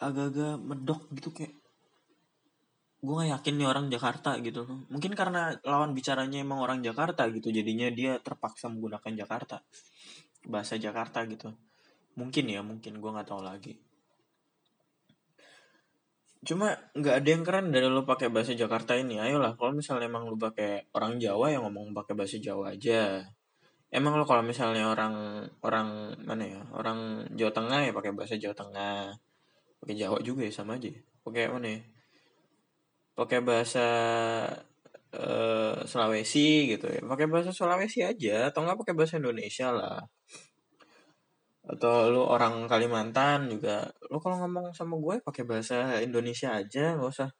agak-agak 0.00 0.54
medok 0.58 1.00
gitu 1.12 1.30
kayak 1.30 1.54
gue 3.04 3.14
gak 3.20 3.30
yakin 3.36 3.54
nih 3.60 3.68
orang 3.68 3.86
Jakarta 3.92 4.40
gitu 4.40 4.64
mungkin 4.88 5.12
karena 5.12 5.52
lawan 5.60 5.92
bicaranya 5.92 6.40
emang 6.40 6.64
orang 6.64 6.80
Jakarta 6.80 7.28
gitu 7.28 7.52
jadinya 7.52 7.92
dia 7.92 8.16
terpaksa 8.18 8.72
menggunakan 8.72 9.12
Jakarta 9.12 9.60
bahasa 10.44 10.76
Jakarta 10.76 11.24
gitu. 11.24 11.52
Mungkin 12.14 12.44
ya 12.46 12.60
mungkin 12.62 13.02
gue 13.02 13.10
nggak 13.10 13.26
tahu 13.26 13.42
lagi 13.42 13.74
cuma 16.44 16.76
nggak 16.94 17.14
ada 17.20 17.28
yang 17.28 17.42
keren 17.42 17.66
dari 17.74 17.88
lo 17.88 18.04
pakai 18.04 18.28
bahasa 18.28 18.52
Jakarta 18.54 18.94
ini. 18.94 19.18
Ayolah 19.18 19.56
kalau 19.56 19.72
misalnya 19.74 20.06
emang 20.06 20.28
lo 20.28 20.36
pakai 20.36 20.92
orang 20.94 21.16
Jawa 21.18 21.50
yang 21.50 21.66
ngomong 21.66 21.96
pakai 21.96 22.14
bahasa 22.14 22.36
Jawa 22.38 22.76
aja. 22.76 23.24
Emang 23.90 24.14
lo 24.20 24.24
kalau 24.28 24.44
misalnya 24.44 24.90
orang 24.92 25.46
orang 25.64 26.18
mana 26.22 26.44
ya 26.44 26.60
orang 26.76 27.24
Jawa 27.34 27.52
Tengah 27.54 27.80
ya 27.88 27.92
pakai 27.96 28.12
bahasa 28.12 28.34
Jawa 28.36 28.54
Tengah. 28.54 29.16
Pakai 29.80 29.94
Jawa 29.96 30.18
juga 30.20 30.42
ya 30.46 30.52
sama 30.52 30.76
aja. 30.78 30.92
Pakai 31.24 31.44
mana 31.50 31.68
ya? 31.68 31.80
Pakai 33.14 33.38
bahasa 33.40 33.86
uh, 35.14 35.76
Sulawesi 35.86 36.76
gitu 36.76 36.86
ya. 36.90 37.00
Pakai 37.02 37.26
bahasa 37.26 37.50
Sulawesi 37.50 38.04
aja. 38.04 38.52
Atau 38.52 38.62
nggak 38.66 38.78
pakai 38.84 38.94
bahasa 38.94 39.18
Indonesia 39.18 39.72
lah 39.72 40.04
atau 41.64 42.12
lu 42.12 42.20
orang 42.20 42.68
Kalimantan 42.68 43.48
juga 43.48 43.88
lu 44.12 44.20
kalau 44.20 44.36
ngomong 44.44 44.76
sama 44.76 45.00
gue 45.00 45.24
pakai 45.24 45.48
bahasa 45.48 45.96
Indonesia 46.04 46.52
aja 46.52 46.92
nggak 46.92 47.08
usah 47.08 47.30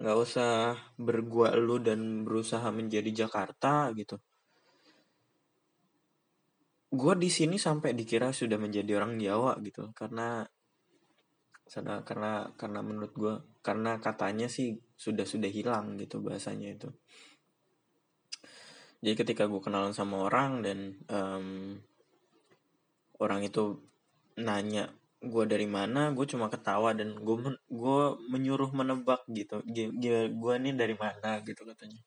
nggak 0.00 0.16
usah 0.16 0.78
bergua 0.96 1.52
lu 1.58 1.82
dan 1.82 2.24
berusaha 2.24 2.64
menjadi 2.72 3.26
Jakarta 3.26 3.92
gitu. 3.92 4.16
Gue 6.90 7.14
di 7.20 7.30
sini 7.30 7.60
sampai 7.60 7.92
dikira 7.92 8.32
sudah 8.32 8.56
menjadi 8.56 8.96
orang 8.96 9.20
Jawa 9.20 9.60
gitu 9.60 9.92
karena 9.92 10.42
karena 11.70 12.02
karena 12.02 12.32
karena 12.58 12.80
menurut 12.82 13.12
gue 13.14 13.34
karena 13.62 14.00
katanya 14.02 14.50
sih 14.50 14.74
sudah 14.96 15.22
sudah 15.28 15.46
hilang 15.52 16.00
gitu 16.00 16.18
bahasanya 16.24 16.80
itu. 16.80 16.88
Jadi 19.04 19.14
ketika 19.20 19.44
gue 19.46 19.60
kenalan 19.60 19.92
sama 19.92 20.28
orang 20.28 20.64
dan 20.64 20.78
um, 21.12 21.76
orang 23.20 23.44
itu 23.44 23.76
nanya 24.40 24.88
gue 25.20 25.44
dari 25.44 25.68
mana? 25.68 26.10
Gue 26.16 26.24
cuma 26.24 26.48
ketawa 26.48 26.96
dan 26.96 27.20
gue 27.20 27.36
men 27.36 27.56
gue 27.68 28.00
menyuruh 28.32 28.72
menebak 28.72 29.28
gitu. 29.28 29.60
Gue 30.32 30.54
nih 30.56 30.74
dari 30.74 30.96
mana? 30.96 31.44
gitu 31.44 31.68
katanya. 31.68 32.00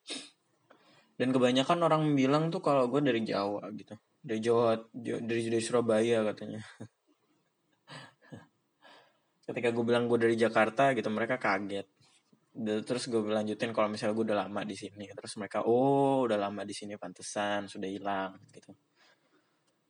Dan 1.13 1.29
kebanyakan 1.29 1.77
orang 1.85 2.17
bilang 2.17 2.49
tuh 2.49 2.65
kalau 2.65 2.89
gue 2.89 2.97
dari 3.05 3.21
Jawa 3.21 3.69
gitu. 3.77 3.93
Dari 4.17 4.41
Jawa 4.41 4.81
dari 4.97 5.45
dari 5.45 5.61
Surabaya 5.61 6.25
katanya. 6.33 6.65
Ketika 9.45 9.69
gue 9.69 9.85
bilang 9.85 10.09
gue 10.09 10.17
dari 10.17 10.33
Jakarta 10.33 10.97
gitu 10.97 11.13
mereka 11.13 11.37
kaget. 11.37 11.85
Terus 12.57 13.09
gue 13.09 13.21
lanjutin 13.29 13.73
kalau 13.73 13.89
misalnya 13.93 14.17
gue 14.17 14.25
udah 14.33 14.39
lama 14.49 14.65
di 14.65 14.73
sini. 14.73 15.05
Terus 15.13 15.37
mereka 15.37 15.61
oh 15.69 16.25
udah 16.25 16.49
lama 16.49 16.65
di 16.65 16.73
sini 16.73 16.97
pantesan 16.97 17.69
sudah 17.69 17.85
hilang 17.85 18.33
gitu 18.49 18.73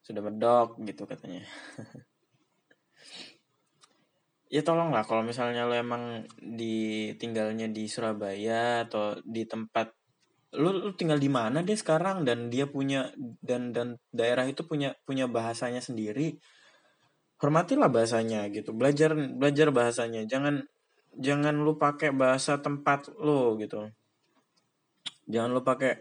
sudah 0.04 0.22
medok 0.22 0.78
gitu 0.84 1.08
katanya. 1.08 1.44
Ya 4.54 4.62
tolonglah 4.62 5.02
kalau 5.02 5.26
misalnya 5.26 5.66
lo 5.66 5.74
emang 5.74 6.30
ditinggalnya 6.38 7.74
di 7.74 7.90
Surabaya 7.90 8.86
atau 8.86 9.18
di 9.26 9.50
tempat 9.50 9.90
lu, 10.54 10.70
lu 10.70 10.94
tinggal 10.94 11.18
di 11.18 11.26
mana 11.26 11.66
deh 11.66 11.74
sekarang? 11.74 12.22
Dan 12.22 12.54
dia 12.54 12.70
punya 12.70 13.10
dan 13.42 13.74
dan 13.74 13.98
daerah 14.14 14.46
itu 14.46 14.62
punya 14.62 14.94
punya 15.10 15.26
bahasanya 15.26 15.82
sendiri? 15.82 16.38
Hormatilah 17.42 17.90
bahasanya 17.90 18.46
gitu. 18.54 18.78
Belajar 18.78 19.18
belajar 19.18 19.74
bahasanya. 19.74 20.22
Jangan 20.30 20.62
jangan 21.18 21.58
lu 21.58 21.74
pakai 21.82 22.14
bahasa 22.14 22.62
tempat 22.62 23.10
lu 23.18 23.58
gitu. 23.58 23.90
Jangan 25.34 25.50
lu 25.50 25.66
pakai 25.66 25.98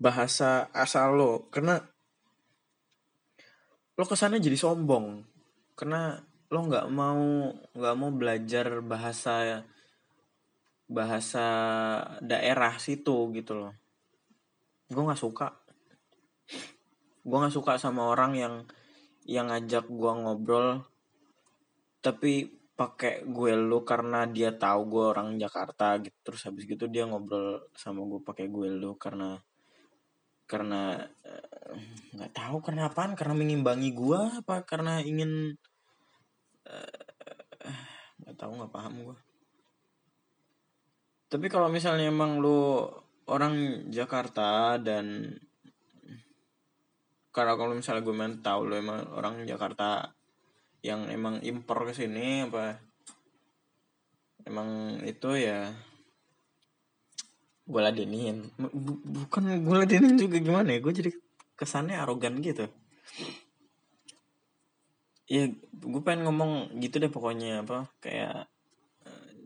bahasa 0.00 0.72
asal 0.72 1.20
lo. 1.20 1.52
Karena 1.52 1.76
lo 3.98 4.06
kesannya 4.06 4.38
jadi 4.38 4.54
sombong 4.54 5.26
karena 5.74 6.22
lo 6.48 6.58
nggak 6.64 6.86
mau 6.86 7.50
nggak 7.74 7.96
mau 7.98 8.10
belajar 8.14 8.78
bahasa 8.80 9.66
bahasa 10.88 11.46
daerah 12.24 12.80
situ 12.80 13.28
gitu 13.36 13.52
loh. 13.52 13.74
Gue 14.88 15.04
nggak 15.04 15.20
suka. 15.20 15.52
Gue 17.20 17.36
nggak 17.36 17.52
suka 17.52 17.76
sama 17.76 18.08
orang 18.08 18.32
yang 18.38 18.54
yang 19.28 19.52
ngajak 19.52 19.84
gue 19.84 20.12
ngobrol 20.24 20.80
tapi 22.00 22.48
pakai 22.72 23.28
gue 23.28 23.52
lu 23.58 23.84
karena 23.84 24.24
dia 24.24 24.56
tahu 24.56 24.88
gue 24.88 25.04
orang 25.12 25.36
Jakarta 25.36 26.00
gitu. 26.00 26.16
Terus 26.24 26.48
habis 26.48 26.64
gitu 26.64 26.88
dia 26.88 27.04
ngobrol 27.04 27.68
sama 27.76 28.00
gue 28.08 28.24
pakai 28.24 28.48
gue 28.48 28.72
lu 28.72 28.96
karena 28.96 29.36
karena 30.48 30.96
eh, 31.28 31.76
nggak 32.16 32.32
uh, 32.32 32.36
tahu 32.36 32.64
kenapa 32.64 33.04
karena 33.12 33.36
mengimbangi 33.36 33.92
gue 33.92 34.20
apa 34.40 34.64
karena 34.64 35.04
ingin 35.04 35.52
eh, 36.64 37.00
nggak 38.24 38.36
uh, 38.36 38.40
tahu 38.40 38.52
nggak 38.56 38.72
paham 38.72 38.94
gue 39.04 39.16
tapi 41.28 41.46
kalau 41.52 41.68
misalnya 41.68 42.08
emang 42.08 42.40
lu 42.40 42.88
orang 43.28 43.84
Jakarta 43.92 44.80
dan 44.80 45.36
karena 47.28 47.54
kalau 47.60 47.76
misalnya 47.76 48.00
gue 48.00 48.16
main 48.16 48.40
tahu 48.40 48.72
lo 48.72 48.74
emang 48.80 49.04
orang 49.12 49.44
Jakarta 49.44 50.16
yang 50.80 51.12
emang 51.12 51.44
impor 51.44 51.84
ke 51.84 51.92
sini 51.92 52.48
apa 52.48 52.80
emang 54.48 55.02
itu 55.04 55.36
ya 55.36 55.68
gue 57.68 57.80
ladenin. 57.84 58.48
Bukan 59.04 59.42
gue 59.60 59.76
ladenin 59.76 60.16
juga 60.16 60.40
gimana 60.40 60.72
ya? 60.72 60.80
Gue 60.80 60.96
jadi 60.96 61.12
kesannya 61.52 62.00
arogan 62.00 62.40
gitu. 62.40 62.64
Ya 65.28 65.52
gue 65.52 66.00
pengen 66.00 66.24
ngomong 66.24 66.80
gitu 66.80 66.96
deh 66.96 67.12
pokoknya 67.12 67.68
apa 67.68 67.92
kayak 68.00 68.48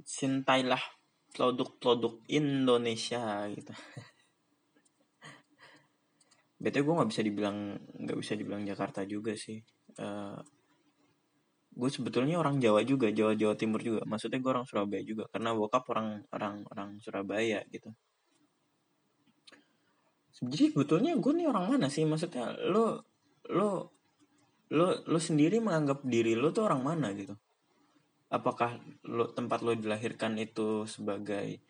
cintailah 0.06 0.78
produk-produk 1.34 2.22
Indonesia 2.30 3.50
gitu. 3.50 3.74
Btw 6.62 6.86
gue 6.86 6.94
nggak 6.94 7.10
bisa 7.10 7.22
dibilang 7.26 7.74
nggak 7.74 8.18
bisa 8.22 8.38
dibilang 8.38 8.62
Jakarta 8.62 9.02
juga 9.02 9.34
sih. 9.34 9.58
Uh, 9.98 10.38
gue 11.74 11.90
sebetulnya 11.90 12.38
orang 12.38 12.62
Jawa 12.62 12.86
juga 12.86 13.10
Jawa 13.10 13.34
Jawa 13.34 13.58
Timur 13.58 13.82
juga. 13.82 14.06
Maksudnya 14.06 14.38
gue 14.38 14.50
orang 14.54 14.66
Surabaya 14.70 15.02
juga 15.02 15.26
karena 15.26 15.58
bokap 15.58 15.90
orang 15.90 16.22
orang 16.30 16.62
orang 16.70 17.02
Surabaya 17.02 17.66
gitu 17.66 17.90
jadi 20.42 20.74
sebetulnya 20.74 21.14
gue 21.14 21.32
nih 21.38 21.46
orang 21.46 21.70
mana 21.70 21.86
sih? 21.86 22.02
Maksudnya 22.02 22.50
lo 22.66 23.06
lo 23.46 23.94
lo 24.74 24.86
lo 25.06 25.18
sendiri 25.22 25.62
menganggap 25.62 26.02
diri 26.02 26.34
lo 26.34 26.50
tuh 26.50 26.66
orang 26.66 26.82
mana 26.82 27.14
gitu? 27.14 27.38
Apakah 28.34 28.82
lo 29.06 29.30
tempat 29.30 29.62
lo 29.62 29.70
dilahirkan 29.78 30.34
itu 30.42 30.82
sebagai 30.90 31.62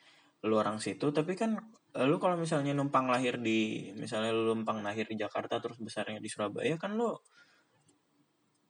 lo 0.48 0.56
orang 0.56 0.80
situ? 0.80 1.12
Tapi 1.12 1.36
kan 1.36 1.60
lu 1.92 2.16
kalau 2.16 2.40
misalnya 2.40 2.72
numpang 2.72 3.12
lahir 3.12 3.36
di 3.36 3.92
misalnya 3.92 4.32
lu 4.32 4.56
numpang 4.56 4.80
lahir 4.80 5.04
di 5.04 5.20
Jakarta 5.20 5.60
terus 5.60 5.76
besarnya 5.76 6.16
di 6.16 6.32
Surabaya 6.32 6.80
kan 6.80 6.96
lu 6.96 7.12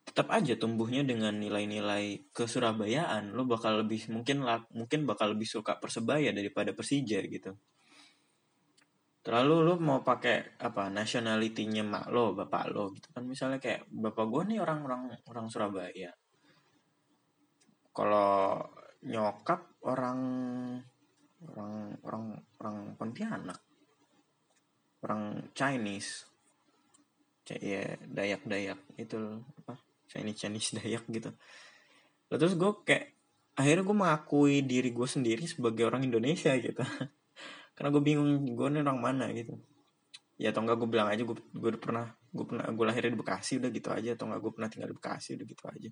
tetap 0.03 0.35
aja 0.35 0.59
tumbuhnya 0.59 1.07
dengan 1.07 1.38
nilai-nilai 1.38 2.35
kesurabayaan. 2.35 3.31
Lu 3.31 3.47
bakal 3.47 3.87
lebih 3.87 4.11
mungkin 4.11 4.43
lah 4.43 4.67
mungkin 4.75 5.07
bakal 5.07 5.38
lebih 5.38 5.47
suka 5.47 5.79
persebaya 5.79 6.35
daripada 6.35 6.75
Persija 6.75 7.23
gitu 7.31 7.55
terlalu 9.23 9.55
lu 9.63 9.75
mau 9.79 10.03
pakai 10.03 10.59
apa 10.59 10.91
nationality-nya 10.91 11.87
mak 11.87 12.11
lo 12.11 12.35
bapak 12.35 12.75
lo 12.75 12.91
gitu 12.91 13.09
kan. 13.15 13.23
Misalnya 13.23 13.63
kayak 13.63 13.87
bapak 13.89 14.27
gue 14.27 14.43
nih 14.51 14.59
orang-orang 14.59 15.15
orang 15.31 15.47
Surabaya. 15.47 16.11
Kalau 17.95 18.59
nyokap 19.07 19.79
orang 19.87 20.21
orang 21.47 21.73
orang 22.03 22.25
orang 22.59 22.77
Pontianak. 22.99 23.61
Orang 25.07 25.55
Chinese. 25.55 26.27
Ya 27.47 27.99
Dayak 28.07 28.47
Dayak 28.47 28.81
itu 28.99 29.19
apa 29.63 29.79
Chinese 30.11 30.39
Chinese 30.43 30.75
Dayak 30.83 31.07
gitu. 31.07 31.31
Lalu 32.27 32.39
terus 32.43 32.55
gue 32.59 32.73
kayak 32.83 33.07
akhirnya 33.55 33.85
gue 33.87 33.97
mengakui 33.97 34.57
diri 34.65 34.91
gue 34.91 35.05
sendiri 35.05 35.45
sebagai 35.45 35.85
orang 35.85 36.09
Indonesia 36.09 36.57
gitu 36.57 36.81
karena 37.73 37.89
gue 37.89 38.03
bingung 38.05 38.29
gue 38.53 38.67
ini 38.69 38.81
orang 38.85 39.01
mana 39.01 39.27
gitu. 39.33 39.57
Ya 40.37 40.51
atau 40.51 40.65
enggak 40.65 40.77
gue 40.81 40.89
bilang 40.89 41.09
aja 41.09 41.23
gue 41.23 41.37
gue 41.37 41.71
pernah 41.77 42.13
gue 42.33 42.45
pernah 42.45 42.67
gue 42.69 42.85
lahir 42.85 43.09
di 43.09 43.19
Bekasi 43.19 43.61
udah 43.61 43.71
gitu 43.73 43.89
aja. 43.93 44.11
Atau 44.17 44.29
enggak 44.29 44.41
gue 44.45 44.53
pernah 44.53 44.69
tinggal 44.69 44.89
di 44.93 44.97
Bekasi 44.97 45.29
udah 45.39 45.47
gitu 45.47 45.65
aja. 45.69 45.91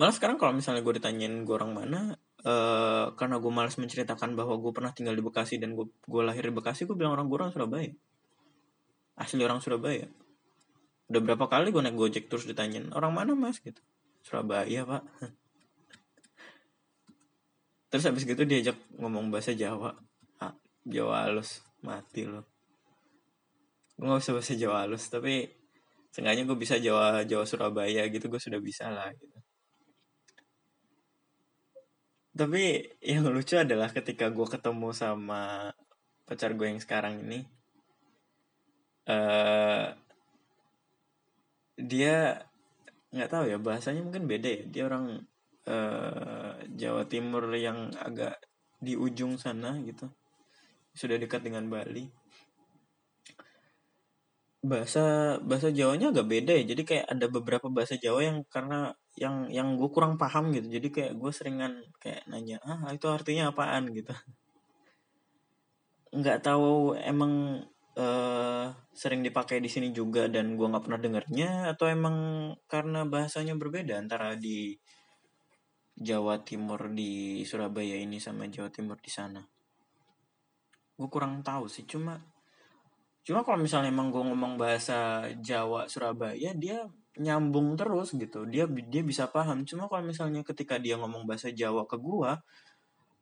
Malah 0.00 0.14
sekarang 0.16 0.36
kalau 0.40 0.56
misalnya 0.56 0.80
gue 0.80 0.94
ditanyain 0.96 1.44
gue 1.44 1.54
orang 1.54 1.72
mana 1.76 2.00
uh, 2.48 3.12
karena 3.20 3.36
gue 3.36 3.52
malas 3.52 3.76
menceritakan 3.76 4.32
bahwa 4.32 4.56
gue 4.56 4.72
pernah 4.72 4.92
tinggal 4.96 5.12
di 5.12 5.20
Bekasi 5.24 5.60
dan 5.60 5.76
gue 5.76 5.88
gue 5.88 6.22
lahir 6.24 6.48
di 6.48 6.54
Bekasi 6.56 6.88
gue 6.88 6.96
bilang 6.96 7.16
orang 7.16 7.28
gue 7.28 7.36
orang 7.36 7.52
Surabaya. 7.52 7.92
Asli 9.20 9.44
orang 9.44 9.60
Surabaya. 9.60 10.08
Udah 11.10 11.20
berapa 11.20 11.44
kali 11.50 11.68
gue 11.74 11.82
naik 11.84 11.96
gojek 11.98 12.24
terus 12.32 12.48
ditanyain 12.48 12.88
orang 12.96 13.12
mana 13.12 13.32
mas? 13.36 13.60
Gitu. 13.60 13.80
Surabaya 14.20 14.84
pak 14.84 15.02
terus 17.90 18.06
habis 18.06 18.24
gitu 18.24 18.46
diajak 18.46 18.78
ngomong 18.96 19.34
bahasa 19.34 19.52
Jawa. 19.52 19.98
Ah, 20.38 20.54
Jawa 20.86 21.26
halus 21.28 21.60
mati 21.82 22.24
lo 22.24 22.46
gue 24.00 24.08
gak 24.08 24.24
usah 24.24 24.32
bahasa 24.32 24.56
Jawa 24.56 24.76
halus 24.88 25.04
tapi 25.12 25.44
seenggaknya 26.08 26.48
gue 26.48 26.56
bisa 26.56 26.80
Jawa 26.80 27.28
Jawa 27.28 27.44
Surabaya 27.44 28.08
gitu 28.08 28.32
gue 28.32 28.40
sudah 28.40 28.56
bisa 28.58 28.88
lah 28.88 29.12
gitu. 29.12 29.38
Tapi 32.30 32.88
yang 33.04 33.28
lucu 33.28 33.60
adalah 33.60 33.92
ketika 33.92 34.32
gue 34.32 34.46
ketemu 34.48 34.88
sama 34.96 35.68
pacar 36.24 36.56
gue 36.56 36.66
yang 36.72 36.80
sekarang 36.80 37.20
ini 37.26 37.44
uh, 39.10 39.92
dia 41.76 42.40
nggak 43.10 43.30
tahu 43.30 43.44
ya 43.50 43.58
bahasanya 43.60 44.00
mungkin 44.00 44.24
beda 44.24 44.48
ya. 44.48 44.62
Dia 44.64 44.82
orang 44.88 45.20
uh, 45.70 46.52
Jawa 46.74 47.06
Timur 47.06 47.46
yang 47.54 47.94
agak 47.94 48.42
di 48.82 48.98
ujung 48.98 49.38
sana 49.38 49.78
gitu. 49.86 50.10
Sudah 50.90 51.14
dekat 51.20 51.46
dengan 51.46 51.70
Bali. 51.70 52.10
Bahasa 54.60 55.38
bahasa 55.40 55.72
Jawanya 55.72 56.10
agak 56.10 56.26
beda 56.26 56.52
ya. 56.58 56.64
Jadi 56.74 56.82
kayak 56.82 57.06
ada 57.06 57.26
beberapa 57.30 57.70
bahasa 57.70 57.94
Jawa 57.96 58.20
yang 58.26 58.38
karena 58.50 58.92
yang 59.16 59.48
yang 59.48 59.78
gue 59.78 59.88
kurang 59.94 60.18
paham 60.18 60.50
gitu. 60.52 60.68
Jadi 60.68 60.88
kayak 60.90 61.12
gue 61.16 61.32
seringan 61.32 61.80
kayak 62.02 62.26
nanya 62.26 62.58
ah 62.66 62.90
itu 62.90 63.06
artinya 63.08 63.54
apaan? 63.54 63.88
gitu. 63.94 64.12
Nggak 66.10 66.42
tahu 66.42 66.98
emang 66.98 67.64
uh, 67.96 68.66
sering 68.92 69.20
dipakai 69.24 69.62
di 69.62 69.70
sini 69.70 69.94
juga 69.94 70.26
dan 70.26 70.54
gue 70.58 70.66
nggak 70.66 70.84
pernah 70.84 71.00
dengarnya 71.00 71.50
atau 71.72 71.86
emang 71.88 72.16
karena 72.66 73.06
bahasanya 73.08 73.54
berbeda 73.56 74.00
antara 74.00 74.36
di 74.36 74.76
Jawa 76.00 76.40
Timur 76.40 76.88
di 76.96 77.44
Surabaya 77.44 77.92
ini 78.00 78.16
sama 78.16 78.48
Jawa 78.48 78.72
Timur 78.72 78.96
di 78.96 79.12
sana. 79.12 79.44
Gue 80.96 81.08
kurang 81.12 81.44
tahu 81.44 81.68
sih, 81.68 81.84
cuma 81.84 82.16
cuma 83.20 83.44
kalau 83.44 83.60
misalnya 83.60 83.92
emang 83.92 84.08
gue 84.08 84.24
ngomong 84.24 84.56
bahasa 84.56 85.28
Jawa 85.44 85.84
Surabaya 85.92 86.56
dia 86.56 86.88
nyambung 87.20 87.76
terus 87.76 88.16
gitu. 88.16 88.48
Dia 88.48 88.64
dia 88.64 89.04
bisa 89.04 89.28
paham. 89.28 89.68
Cuma 89.68 89.92
kalau 89.92 90.08
misalnya 90.08 90.40
ketika 90.40 90.80
dia 90.80 90.96
ngomong 90.96 91.28
bahasa 91.28 91.52
Jawa 91.52 91.84
ke 91.84 92.00
gue 92.00 92.32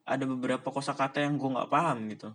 ada 0.09 0.25
beberapa 0.25 0.71
kosakata 0.71 1.19
yang 1.19 1.35
gue 1.35 1.51
nggak 1.51 1.71
paham 1.71 1.99
gitu. 2.15 2.31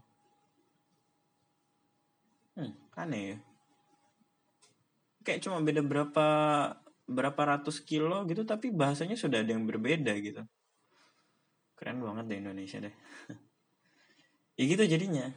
Hmm 2.60 2.74
aneh 3.00 3.24
ya. 3.24 3.38
Kayak 5.24 5.42
cuma 5.48 5.64
beda 5.64 5.82
berapa 5.82 6.28
berapa 7.14 7.38
ratus 7.38 7.86
kilo 7.86 8.26
gitu 8.26 8.44
tapi 8.44 8.74
bahasanya 8.74 9.16
sudah 9.16 9.46
ada 9.46 9.54
yang 9.54 9.64
berbeda 9.70 10.14
gitu. 10.20 10.42
Keren 11.78 12.02
banget 12.02 12.26
deh 12.30 12.40
Indonesia 12.42 12.80
deh. 12.82 12.96
Ya 14.54 14.70
gitu 14.70 14.86
jadinya. 14.86 15.34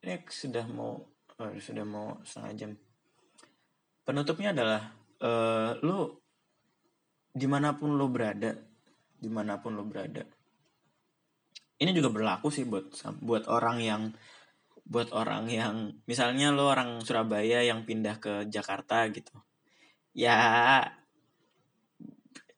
Ini 0.00 0.24
sudah 0.32 0.64
mau 0.72 1.04
oh, 1.36 1.52
sudah 1.60 1.84
mau 1.84 2.16
setengah 2.24 2.52
jam. 2.56 2.70
Penutupnya 4.08 4.56
adalah 4.56 4.88
uh, 5.20 5.76
lu 5.84 6.16
di 7.28 7.44
mana 7.44 7.76
pun 7.76 7.92
lo 7.92 8.08
berada 8.08 8.56
di 9.20 9.28
mana 9.28 9.60
pun 9.60 9.76
lo 9.76 9.84
berada. 9.84 10.24
Ini 11.76 11.92
juga 11.92 12.08
berlaku 12.08 12.48
sih 12.48 12.64
buat 12.64 12.88
buat 13.20 13.44
orang 13.52 13.84
yang 13.84 14.02
buat 14.88 15.12
orang 15.12 15.52
yang 15.52 16.00
misalnya 16.08 16.56
lo 16.56 16.72
orang 16.72 17.04
Surabaya 17.04 17.60
yang 17.60 17.84
pindah 17.84 18.16
ke 18.16 18.32
Jakarta 18.48 19.04
gitu 19.12 19.34
ya 20.16 20.40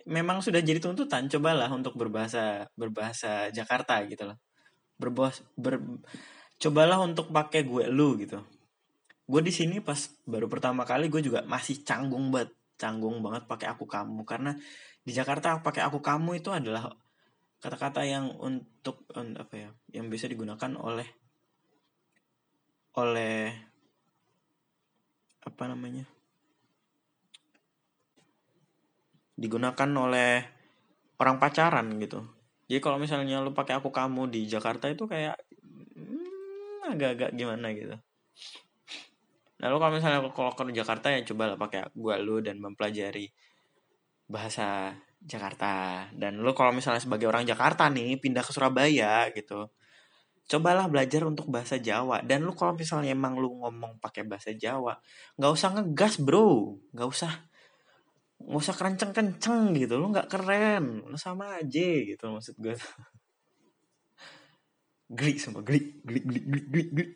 memang 0.07 0.39
sudah 0.39 0.63
jadi 0.63 0.79
tuntutan. 0.79 1.27
Cobalah 1.27 1.69
untuk 1.75 1.99
berbahasa 1.99 2.71
berbahasa 2.79 3.51
Jakarta 3.51 3.99
gitu 4.07 4.31
loh. 4.31 4.39
Berbos 4.97 5.43
ber, 5.59 5.83
cobalah 6.63 7.03
untuk 7.03 7.35
pakai 7.35 7.67
gue 7.67 7.91
lu 7.91 8.15
gitu. 8.23 8.39
Gue 9.29 9.43
di 9.43 9.53
sini 9.53 9.83
pas 9.83 9.99
baru 10.25 10.47
pertama 10.47 10.87
kali 10.87 11.11
gue 11.11 11.21
juga 11.21 11.43
masih 11.45 11.83
canggung 11.83 12.31
banget 12.31 12.55
canggung 12.79 13.19
banget 13.21 13.45
pakai 13.51 13.75
aku 13.75 13.85
kamu. 13.85 14.23
Karena 14.23 14.55
di 15.03 15.13
Jakarta 15.13 15.59
pakai 15.59 15.83
aku 15.83 15.99
kamu 15.99 16.39
itu 16.39 16.55
adalah 16.55 16.89
kata-kata 17.59 18.07
yang 18.07 18.39
untuk 18.39 19.03
apa 19.13 19.55
ya 19.59 19.71
yang 19.91 20.07
bisa 20.07 20.31
digunakan 20.31 20.79
oleh 20.79 21.11
oleh 22.95 23.51
apa 25.43 25.65
namanya 25.67 26.07
digunakan 29.39 29.91
oleh 29.95 30.43
orang 31.23 31.39
pacaran 31.39 31.87
gitu. 32.03 32.27
Jadi 32.67 32.81
kalau 32.83 32.99
misalnya 32.99 33.39
lu 33.41 33.55
pakai 33.55 33.79
aku 33.79 33.95
kamu 33.95 34.29
di 34.29 34.51
Jakarta 34.51 34.91
itu 34.91 35.07
kayak 35.07 35.39
hmm, 35.95 36.91
agak-agak 36.93 37.31
gimana 37.39 37.71
gitu. 37.73 37.95
Nah 39.59 39.67
lu 39.71 39.79
kalau 39.79 39.95
misalnya 39.95 40.21
kalau 40.35 40.53
ke 40.53 40.75
Jakarta 40.75 41.15
ya 41.15 41.23
coba 41.23 41.55
lah 41.55 41.59
pakai 41.59 41.95
gua 41.95 42.19
lu 42.19 42.43
dan 42.43 42.59
mempelajari 42.59 43.31
bahasa 44.27 44.99
Jakarta. 45.23 46.07
Dan 46.13 46.43
lu 46.43 46.51
kalau 46.53 46.75
misalnya 46.75 47.01
sebagai 47.01 47.31
orang 47.31 47.47
Jakarta 47.47 47.87
nih 47.89 48.19
pindah 48.19 48.43
ke 48.43 48.51
Surabaya 48.51 49.31
gitu 49.33 49.71
cobalah 50.49 50.89
belajar 50.89 51.23
untuk 51.29 51.53
bahasa 51.53 51.77
Jawa. 51.77 52.25
Dan 52.25 52.43
lu 52.43 52.57
kalau 52.57 52.73
misalnya 52.73 53.13
emang 53.13 53.37
lu 53.37 53.61
ngomong 53.61 54.01
pakai 54.01 54.25
bahasa 54.25 54.51
Jawa 54.57 54.97
nggak 55.37 55.53
usah 55.53 55.69
ngegas 55.77 56.19
bro. 56.19 56.81
Nggak 56.97 57.09
usah 57.09 57.33
nggak 58.39 58.63
usah 58.63 58.77
kenceng-kenceng 58.79 59.75
gitu 59.75 59.99
lu 59.99 60.15
nggak 60.15 60.31
keren 60.31 61.03
lu 61.11 61.19
sama 61.19 61.59
aja 61.59 61.89
gitu 62.07 62.31
maksud 62.31 62.55
gue 62.57 62.79
geli 65.19 65.35
sama 65.41 65.67
geli 65.67 65.99
geli 66.07 66.21
geli 66.23 66.41
geli 66.47 66.63
geli 66.69 66.85
geli. 66.95 67.07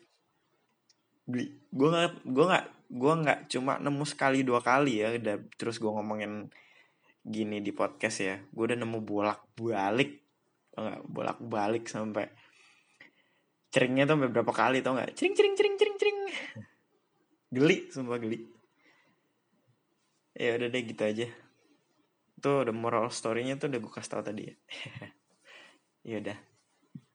Geli. 1.23 1.45
Gue 1.71 1.87
nggak 1.87 2.27
gue 2.27 2.45
nggak 2.51 2.65
gue 2.93 3.13
nggak 3.23 3.39
cuma 3.49 3.73
nemu 3.79 4.03
sekali 4.03 4.43
dua 4.43 4.59
kali 4.59 4.99
ya 4.99 5.15
udah 5.15 5.39
terus 5.55 5.79
gue 5.79 5.87
ngomongin 5.87 6.51
gini 7.23 7.63
di 7.63 7.71
podcast 7.71 8.17
ya. 8.19 8.35
Gue 8.51 8.73
udah 8.73 8.77
nemu 8.83 8.99
bolak 8.99 9.47
balik 9.55 10.19
nggak? 10.75 10.99
Bolak 11.07 11.39
balik 11.39 11.87
sampai 11.87 12.27
ceringnya 13.71 14.09
tuh 14.09 14.19
beberapa 14.27 14.51
kali 14.51 14.83
tau 14.83 14.99
nggak? 14.99 15.15
Cering 15.15 15.33
cering 15.37 15.55
cering 15.55 15.75
cering 15.79 15.95
cering. 15.95 16.19
Geli 17.53 17.77
sumpah 17.93 18.19
geli 18.19 18.52
ya 20.37 20.49
udah 20.57 20.67
deh 20.69 20.83
gitu 20.85 21.03
aja. 21.05 21.27
Tuh 22.41 22.67
udah 22.67 22.75
moral 22.75 23.07
storynya 23.13 23.55
tuh 23.55 23.71
udah 23.71 23.79
gue 23.79 23.91
kasih 23.93 24.11
tau 24.11 24.23
tadi 24.25 24.43
ya. 24.49 24.55
Ya 26.03 26.19
udah. 26.19 26.35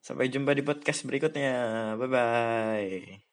Sampai 0.01 0.33
jumpa 0.33 0.57
di 0.57 0.65
podcast 0.65 1.05
berikutnya. 1.05 1.53
Bye 2.01 2.09
bye 2.09 3.28